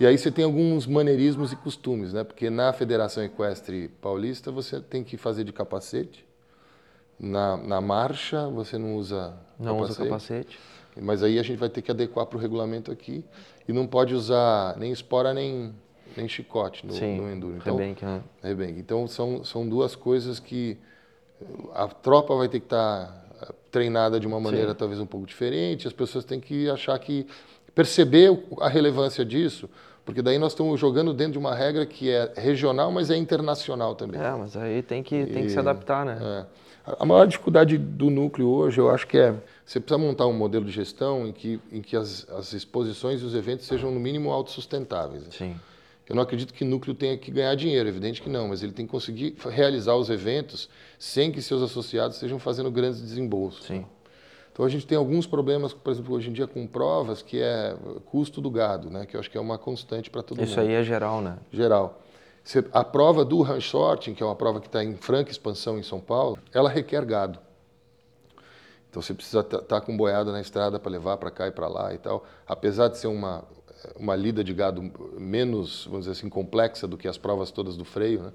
[0.01, 2.25] E aí você tem alguns maneirismos e costumes, né?
[2.25, 6.27] Porque na Federação Equestre Paulista você tem que fazer de capacete.
[7.21, 9.93] Na, na marcha você não usa não capacete.
[9.93, 10.59] usa capacete.
[11.03, 13.23] Mas aí a gente vai ter que adequar para o regulamento aqui.
[13.69, 15.75] E não pode usar nem espora nem,
[16.17, 17.57] nem chicote no, Sim, no enduro.
[17.57, 18.23] Então, rebenque, né?
[18.79, 20.77] Então são, são duas coisas que
[21.75, 23.07] a tropa vai ter que estar
[23.39, 24.77] tá treinada de uma maneira Sim.
[24.77, 25.87] talvez um pouco diferente.
[25.87, 27.27] As pessoas têm que achar que
[27.75, 29.69] perceber a relevância disso,
[30.05, 33.95] porque daí nós estamos jogando dentro de uma regra que é regional, mas é internacional
[33.95, 34.21] também.
[34.21, 36.19] É, mas aí tem que, tem que se adaptar, né?
[36.21, 36.69] É.
[36.99, 39.35] A maior dificuldade do núcleo hoje, eu acho que é
[39.69, 43.25] você precisa montar um modelo de gestão em que, em que as, as exposições e
[43.25, 45.25] os eventos sejam, no mínimo, autossustentáveis.
[45.31, 45.61] Sim.
[46.09, 48.73] Eu não acredito que o núcleo tenha que ganhar dinheiro, evidente que não, mas ele
[48.73, 53.67] tem que conseguir realizar os eventos sem que seus associados estejam fazendo grandes desembolsos.
[53.67, 53.85] Sim.
[54.51, 57.77] Então a gente tem alguns problemas, por exemplo, hoje em dia com provas, que é
[58.07, 59.05] custo do gado, né?
[59.05, 60.63] que eu acho que é uma constante para todo Isso mundo.
[60.63, 61.39] Isso aí é geral, né?
[61.53, 62.01] Geral.
[62.73, 65.83] A prova do ranch sorting, que é uma prova que está em franca expansão em
[65.83, 67.39] São Paulo, ela requer gado.
[68.89, 71.69] Então você precisa estar tá com boiada na estrada para levar para cá e para
[71.69, 72.25] lá e tal.
[72.47, 73.45] Apesar de ser uma,
[73.97, 74.83] uma lida de gado
[75.19, 78.33] menos, vamos dizer assim, complexa do que as provas todas do freio, né?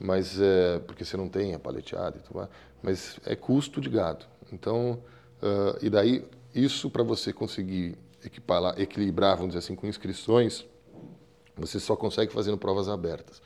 [0.00, 2.48] Mas é, porque você não tem a paleteada e tudo mais,
[2.82, 4.24] mas é custo de gado.
[4.52, 4.98] Então,
[5.42, 7.96] uh, e daí isso para você conseguir
[8.76, 10.64] equilibrar, vamos dizer assim, com inscrições,
[11.56, 13.42] você só consegue fazendo provas abertas.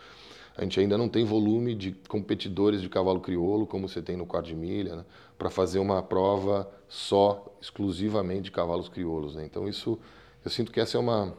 [0.57, 4.25] A gente ainda não tem volume de competidores de cavalo crioulo, como você tem no
[4.25, 5.05] quarto de milha, né?
[5.37, 9.35] para fazer uma prova só, exclusivamente de cavalos crioulos.
[9.35, 9.45] Né?
[9.45, 9.99] Então, isso,
[10.47, 11.35] eu sinto que essa é uma,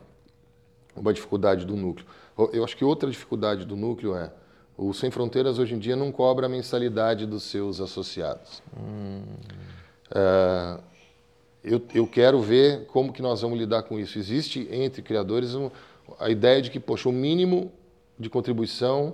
[0.94, 2.06] uma dificuldade do núcleo.
[2.52, 4.30] Eu acho que outra dificuldade do núcleo é
[4.78, 8.62] o Sem Fronteiras hoje em dia não cobra a mensalidade dos seus associados.
[8.78, 9.24] Hum.
[10.14, 10.80] É,
[11.64, 14.20] eu, eu quero ver como que nós vamos lidar com isso.
[14.20, 15.72] Existe entre criadores um,
[16.20, 17.72] a ideia de que, poxa, o mínimo
[18.20, 19.14] de contribuição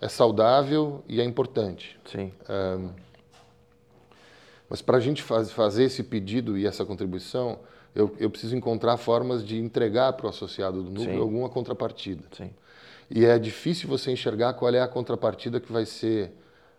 [0.00, 1.96] é saudável e é importante.
[2.04, 2.32] Sim.
[2.48, 2.90] Um,
[4.68, 7.60] mas para a gente faz, fazer esse pedido e essa contribuição,
[7.94, 11.20] eu, eu preciso encontrar formas de entregar para o associado do núcleo Sim.
[11.20, 12.24] alguma contrapartida.
[12.32, 12.50] Sim.
[13.10, 16.32] E é difícil você enxergar qual é a contrapartida que vai ser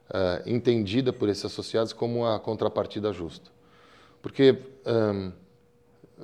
[0.09, 3.51] uh, entendida por esses associados como a contrapartida justa.
[4.22, 5.32] Porque um,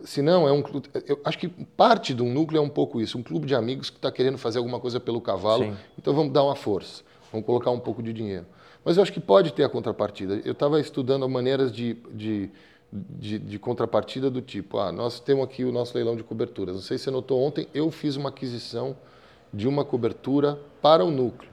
[0.04, 0.90] se não, é um clube.
[1.06, 3.90] Eu acho que parte de um núcleo é um pouco isso, um clube de amigos
[3.90, 5.76] que está querendo fazer alguma coisa pelo cavalo, Sim.
[5.98, 8.46] então vamos dar uma força, vamos colocar um pouco de dinheiro.
[8.86, 10.42] Mas eu acho que pode ter a contrapartida.
[10.46, 12.50] Eu estava estudando maneiras de, de,
[12.92, 16.76] de, de, contrapartida do tipo, ah, nós temos aqui o nosso leilão de coberturas.
[16.76, 18.96] Não sei se você notou ontem, eu fiz uma aquisição
[19.54, 21.52] de uma cobertura para o núcleo.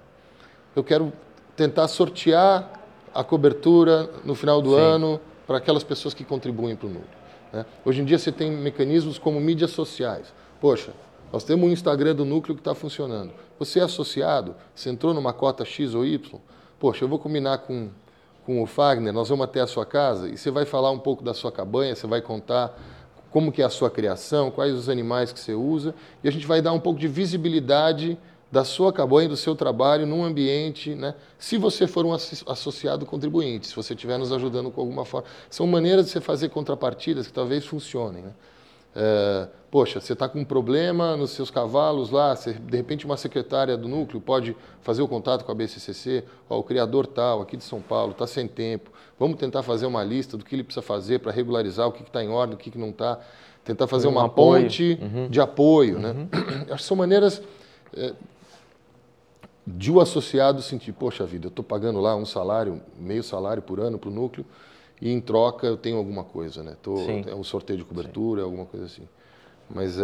[0.74, 1.12] Eu quero
[1.57, 2.82] tentar sortear
[3.12, 4.80] a cobertura no final do Sim.
[4.80, 7.18] ano para aquelas pessoas que contribuem para o núcleo.
[7.53, 7.66] Né?
[7.85, 10.32] Hoje em dia você tem mecanismos como mídias sociais.
[10.61, 10.93] Poxa,
[11.32, 13.32] nós temos um Instagram do núcleo que está funcionando.
[13.59, 16.41] Você é associado, você entrou numa cota X ou Y,
[16.78, 17.91] poxa, eu vou combinar com,
[18.45, 21.24] com o Fagner, nós vamos até a sua casa e você vai falar um pouco
[21.24, 22.76] da sua cabanha, você vai contar
[23.30, 26.47] como que é a sua criação, quais os animais que você usa, e a gente
[26.47, 28.16] vai dar um pouco de visibilidade
[28.53, 31.14] da sua cabanha, do seu trabalho num ambiente, né?
[31.36, 35.26] se você for um associado contribuinte, se você estiver nos ajudando com alguma forma.
[35.51, 38.22] São maneiras de você fazer contrapartidas que talvez funcionem.
[38.22, 38.30] Né?
[38.97, 43.16] É, poxa, você está com um problema nos seus cavalos lá, você, de repente uma
[43.16, 47.57] secretária do núcleo pode fazer o contato com a BCCC, ó, o criador tal, aqui
[47.57, 50.82] de São Paulo, está sem tempo, vamos tentar fazer uma lista do que ele precisa
[50.82, 53.18] fazer para regularizar o que está em ordem, o que, que não está,
[53.64, 54.62] tentar fazer um uma apoio.
[54.62, 55.28] ponte uhum.
[55.28, 55.99] de apoio.
[55.99, 56.11] Né?
[56.11, 56.28] Uhum.
[56.70, 57.42] Acho que são maneiras...
[57.97, 58.12] É,
[59.66, 63.80] de o associado sentir, poxa vida, eu estou pagando lá um salário, meio salário por
[63.80, 64.45] ano para o núcleo,
[65.01, 66.76] e em troca eu tenho alguma coisa, né?
[66.82, 68.45] Tô, é um sorteio de cobertura, Sim.
[68.45, 69.09] alguma coisa assim.
[69.68, 70.03] Mas é,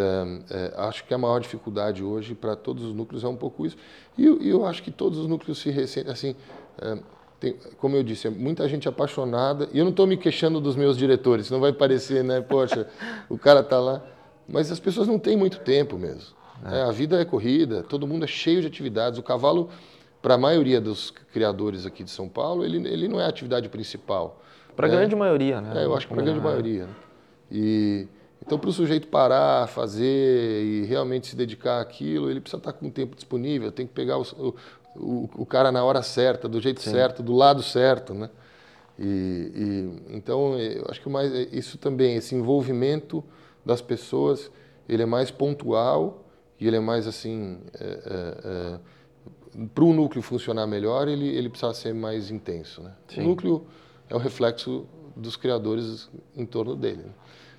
[0.50, 3.76] é, acho que a maior dificuldade hoje para todos os núcleos é um pouco isso.
[4.16, 6.34] E, e eu acho que todos os núcleos se ressentem, assim,
[6.80, 6.98] é,
[7.38, 10.76] tem, como eu disse, é muita gente apaixonada, e eu não estou me queixando dos
[10.76, 12.40] meus diretores, não vai parecer, né?
[12.40, 12.86] Poxa,
[13.28, 14.02] o cara está lá.
[14.48, 16.40] Mas as pessoas não têm muito tempo mesmo.
[16.62, 16.82] É.
[16.82, 19.18] a vida é corrida, todo mundo é cheio de atividades.
[19.18, 19.70] O cavalo,
[20.20, 23.68] para a maioria dos criadores aqui de São Paulo, ele, ele não é a atividade
[23.70, 24.42] principal.
[24.80, 24.96] Para a né?
[24.96, 25.82] grande maioria, né?
[25.82, 26.86] É, eu acho que para a grande maioria.
[26.86, 26.94] Né?
[27.50, 28.08] E,
[28.44, 32.86] Então, para o sujeito parar, fazer e realmente se dedicar àquilo, ele precisa estar com
[32.86, 34.54] o tempo disponível, tem que pegar o,
[34.96, 36.90] o, o cara na hora certa, do jeito Sim.
[36.90, 38.30] certo, do lado certo, né?
[38.98, 43.22] E, e, então, eu acho que mais isso também, esse envolvimento
[43.64, 44.50] das pessoas,
[44.88, 46.24] ele é mais pontual
[46.58, 51.48] e ele é mais assim, é, é, é, para o núcleo funcionar melhor, ele, ele
[51.48, 52.92] precisa ser mais intenso, né?
[53.16, 53.66] O núcleo
[54.10, 54.86] é o reflexo
[55.16, 57.04] dos criadores em torno dele.
[57.04, 57.12] Né?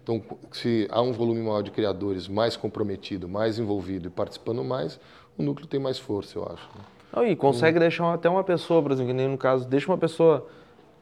[0.03, 0.21] Então,
[0.51, 4.99] se há um volume maior de criadores mais comprometido, mais envolvido e participando mais,
[5.37, 6.67] o núcleo tem mais força, eu acho.
[6.75, 6.83] Né?
[7.15, 7.81] Não, e consegue hum.
[7.81, 10.47] deixar até uma pessoa, por exemplo, que nem no caso, deixa uma pessoa,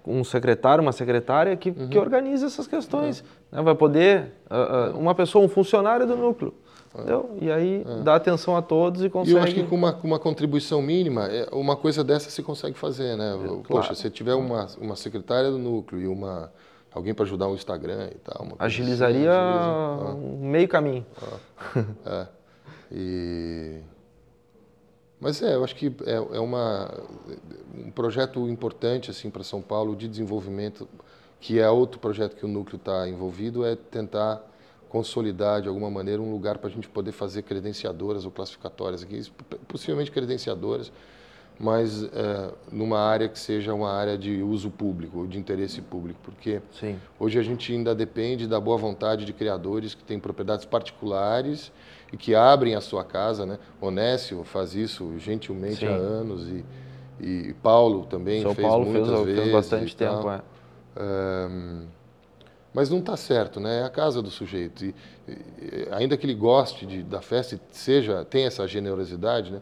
[0.05, 1.89] um secretário, uma secretária que, uhum.
[1.89, 3.21] que organize essas questões.
[3.21, 3.57] Uhum.
[3.57, 3.61] Né?
[3.63, 6.53] Vai poder, uh, uh, uma pessoa, um funcionário do núcleo.
[6.93, 7.37] Entendeu?
[7.39, 8.03] E aí é.
[8.03, 9.35] dá atenção a todos e consegue.
[9.35, 12.41] E eu acho que com uma, com uma contribuição mínima, é, uma coisa dessa se
[12.41, 13.35] consegue fazer, né?
[13.35, 16.51] É, Poxa, se tiver uma, uma secretária do núcleo e uma
[16.91, 18.47] alguém para ajudar o Instagram e tal.
[18.57, 20.37] Agilizaria assim, agiliza.
[20.41, 21.05] meio caminho.
[22.05, 22.27] é.
[22.91, 23.79] E...
[25.19, 26.91] Mas é, eu acho que é, é uma,
[27.75, 30.87] um projeto importante assim para São Paulo de desenvolvimento,
[31.39, 34.48] que é outro projeto que o núcleo está envolvido, é tentar
[34.89, 39.21] consolidar de alguma maneira um lugar para a gente poder fazer credenciadoras ou classificatórias aqui,
[39.67, 40.91] possivelmente credenciadoras,
[41.59, 46.61] mas é, numa área que seja uma área de uso público, de interesse público, porque
[46.71, 46.97] Sim.
[47.19, 51.71] hoje a gente ainda depende da boa vontade de criadores que têm propriedades particulares
[52.11, 53.59] e que abrem a sua casa, né?
[53.81, 55.87] Onésio faz isso gentilmente Sim.
[55.87, 56.65] há anos e,
[57.19, 59.41] e Paulo também São fez Paulo muitas fez, vezes.
[59.41, 60.41] Fez bastante tempo, é.
[60.97, 61.87] Um,
[62.73, 63.81] mas não está certo, né?
[63.81, 64.85] É a casa do sujeito.
[64.85, 64.95] E,
[65.27, 69.61] e, ainda que ele goste de, da festa e seja, tenha essa generosidade, né?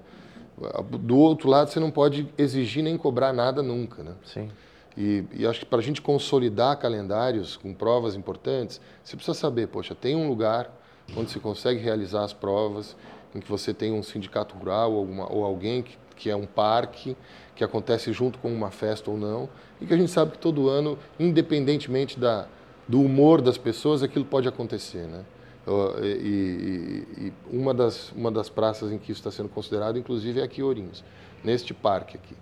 [0.99, 4.13] Do outro lado, você não pode exigir nem cobrar nada nunca, né?
[4.25, 4.49] Sim.
[4.97, 9.67] E, e acho que para a gente consolidar calendários com provas importantes, você precisa saber,
[9.67, 10.71] poxa, tem um lugar
[11.15, 12.95] onde se consegue realizar as provas,
[13.35, 17.15] em que você tem um sindicato rural ou, ou alguém que, que é um parque,
[17.55, 19.47] que acontece junto com uma festa ou não,
[19.79, 22.47] e que a gente sabe que todo ano, independentemente da,
[22.87, 25.25] do humor das pessoas, aquilo pode acontecer, né?
[26.01, 30.39] E, e, e, uma, das, uma das praças em que isso está sendo considerado, inclusive,
[30.39, 31.03] é aqui Ourinhos,
[31.43, 32.35] neste parque aqui.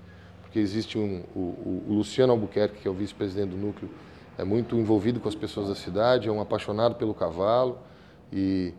[0.44, 3.90] Porque existe um, o, o Luciano Albuquerque, que é o vice-presidente do núcleo,
[4.38, 7.80] é muito envolvido com as pessoas da cidade, é um apaixonado pelo cavalo
[8.32, 8.74] e,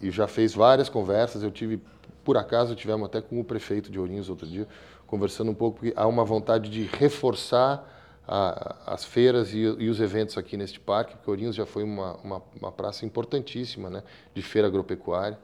[0.00, 1.42] e já fez várias conversas.
[1.42, 1.80] Eu tive,
[2.22, 4.68] por acaso, tivemos até com o prefeito de Ourinhos outro dia,
[5.06, 7.95] conversando um pouco, porque há uma vontade de reforçar
[8.26, 12.16] a, as feiras e, e, os eventos aqui neste parque, porque Ourinhos já foi uma,
[12.16, 14.02] uma, uma, praça importantíssima né,
[14.34, 15.38] de feira agropecuária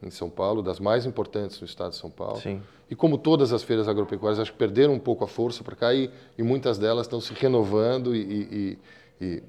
[0.00, 2.40] em São Paulo, das mais importantes no estado de São Paulo.
[2.40, 2.62] Sim.
[2.88, 5.92] E como todas as feiras agropecuárias, acho que perderam um pouco a força para cá
[5.92, 8.78] e, e, muitas delas estão se renovando e,
[9.20, 9.42] e,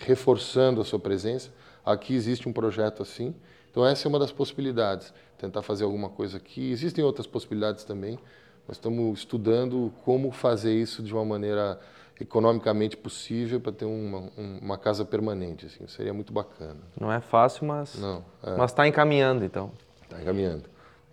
[0.00, 1.50] reforçando a sua presença.
[1.84, 3.32] Aqui existe um projeto assim.
[3.70, 6.70] Então essa é uma das possibilidades, tentar fazer alguma coisa aqui.
[6.72, 8.18] Existem outras possibilidades também.
[8.66, 11.80] Nós estamos estudando como fazer isso de uma maneira
[12.22, 15.66] economicamente possível para ter uma, uma casa permanente.
[15.66, 16.80] Assim, seria muito bacana.
[16.98, 18.56] Não é fácil, mas Não, é.
[18.56, 19.70] mas está encaminhando então.
[20.02, 20.64] Está encaminhando,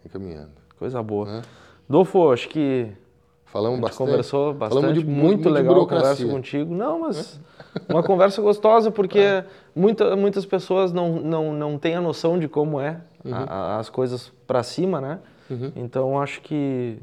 [0.05, 0.51] encaminhando.
[0.78, 1.38] Coisa boa.
[1.38, 1.41] É?
[1.88, 2.91] Dolfo, acho que
[3.45, 4.07] falamos bastante.
[4.07, 6.74] Conversou bastante, Falamos de, muito, muito legal a conversa contigo.
[6.74, 7.39] Não, mas
[7.76, 7.91] é?
[7.91, 9.45] uma conversa gostosa porque é.
[9.76, 13.34] muita, muitas pessoas não, não, não têm a noção de como é uhum.
[13.34, 15.20] a, as coisas para cima, né?
[15.49, 15.72] Uhum.
[15.76, 16.99] Então acho que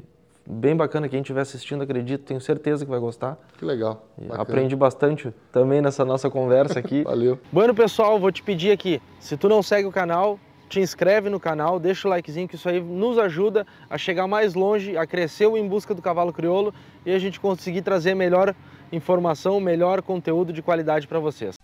[0.47, 1.09] bem bacana.
[1.09, 3.37] Quem estiver assistindo, acredito, tenho certeza que vai gostar.
[3.57, 4.07] Que legal.
[4.31, 7.03] Aprendi bastante também nessa nossa conversa aqui.
[7.07, 7.37] Valeu.
[7.51, 10.39] Bueno, pessoal, vou te pedir aqui, se tu não segue o canal,
[10.69, 14.53] te inscreve no canal, deixa o likezinho que isso aí nos ajuda a chegar mais
[14.53, 16.73] longe, a crescer o Em Busca do Cavalo Crioulo
[17.05, 18.53] e a gente conseguir trazer melhor
[18.91, 21.55] informação, melhor conteúdo de qualidade para vocês.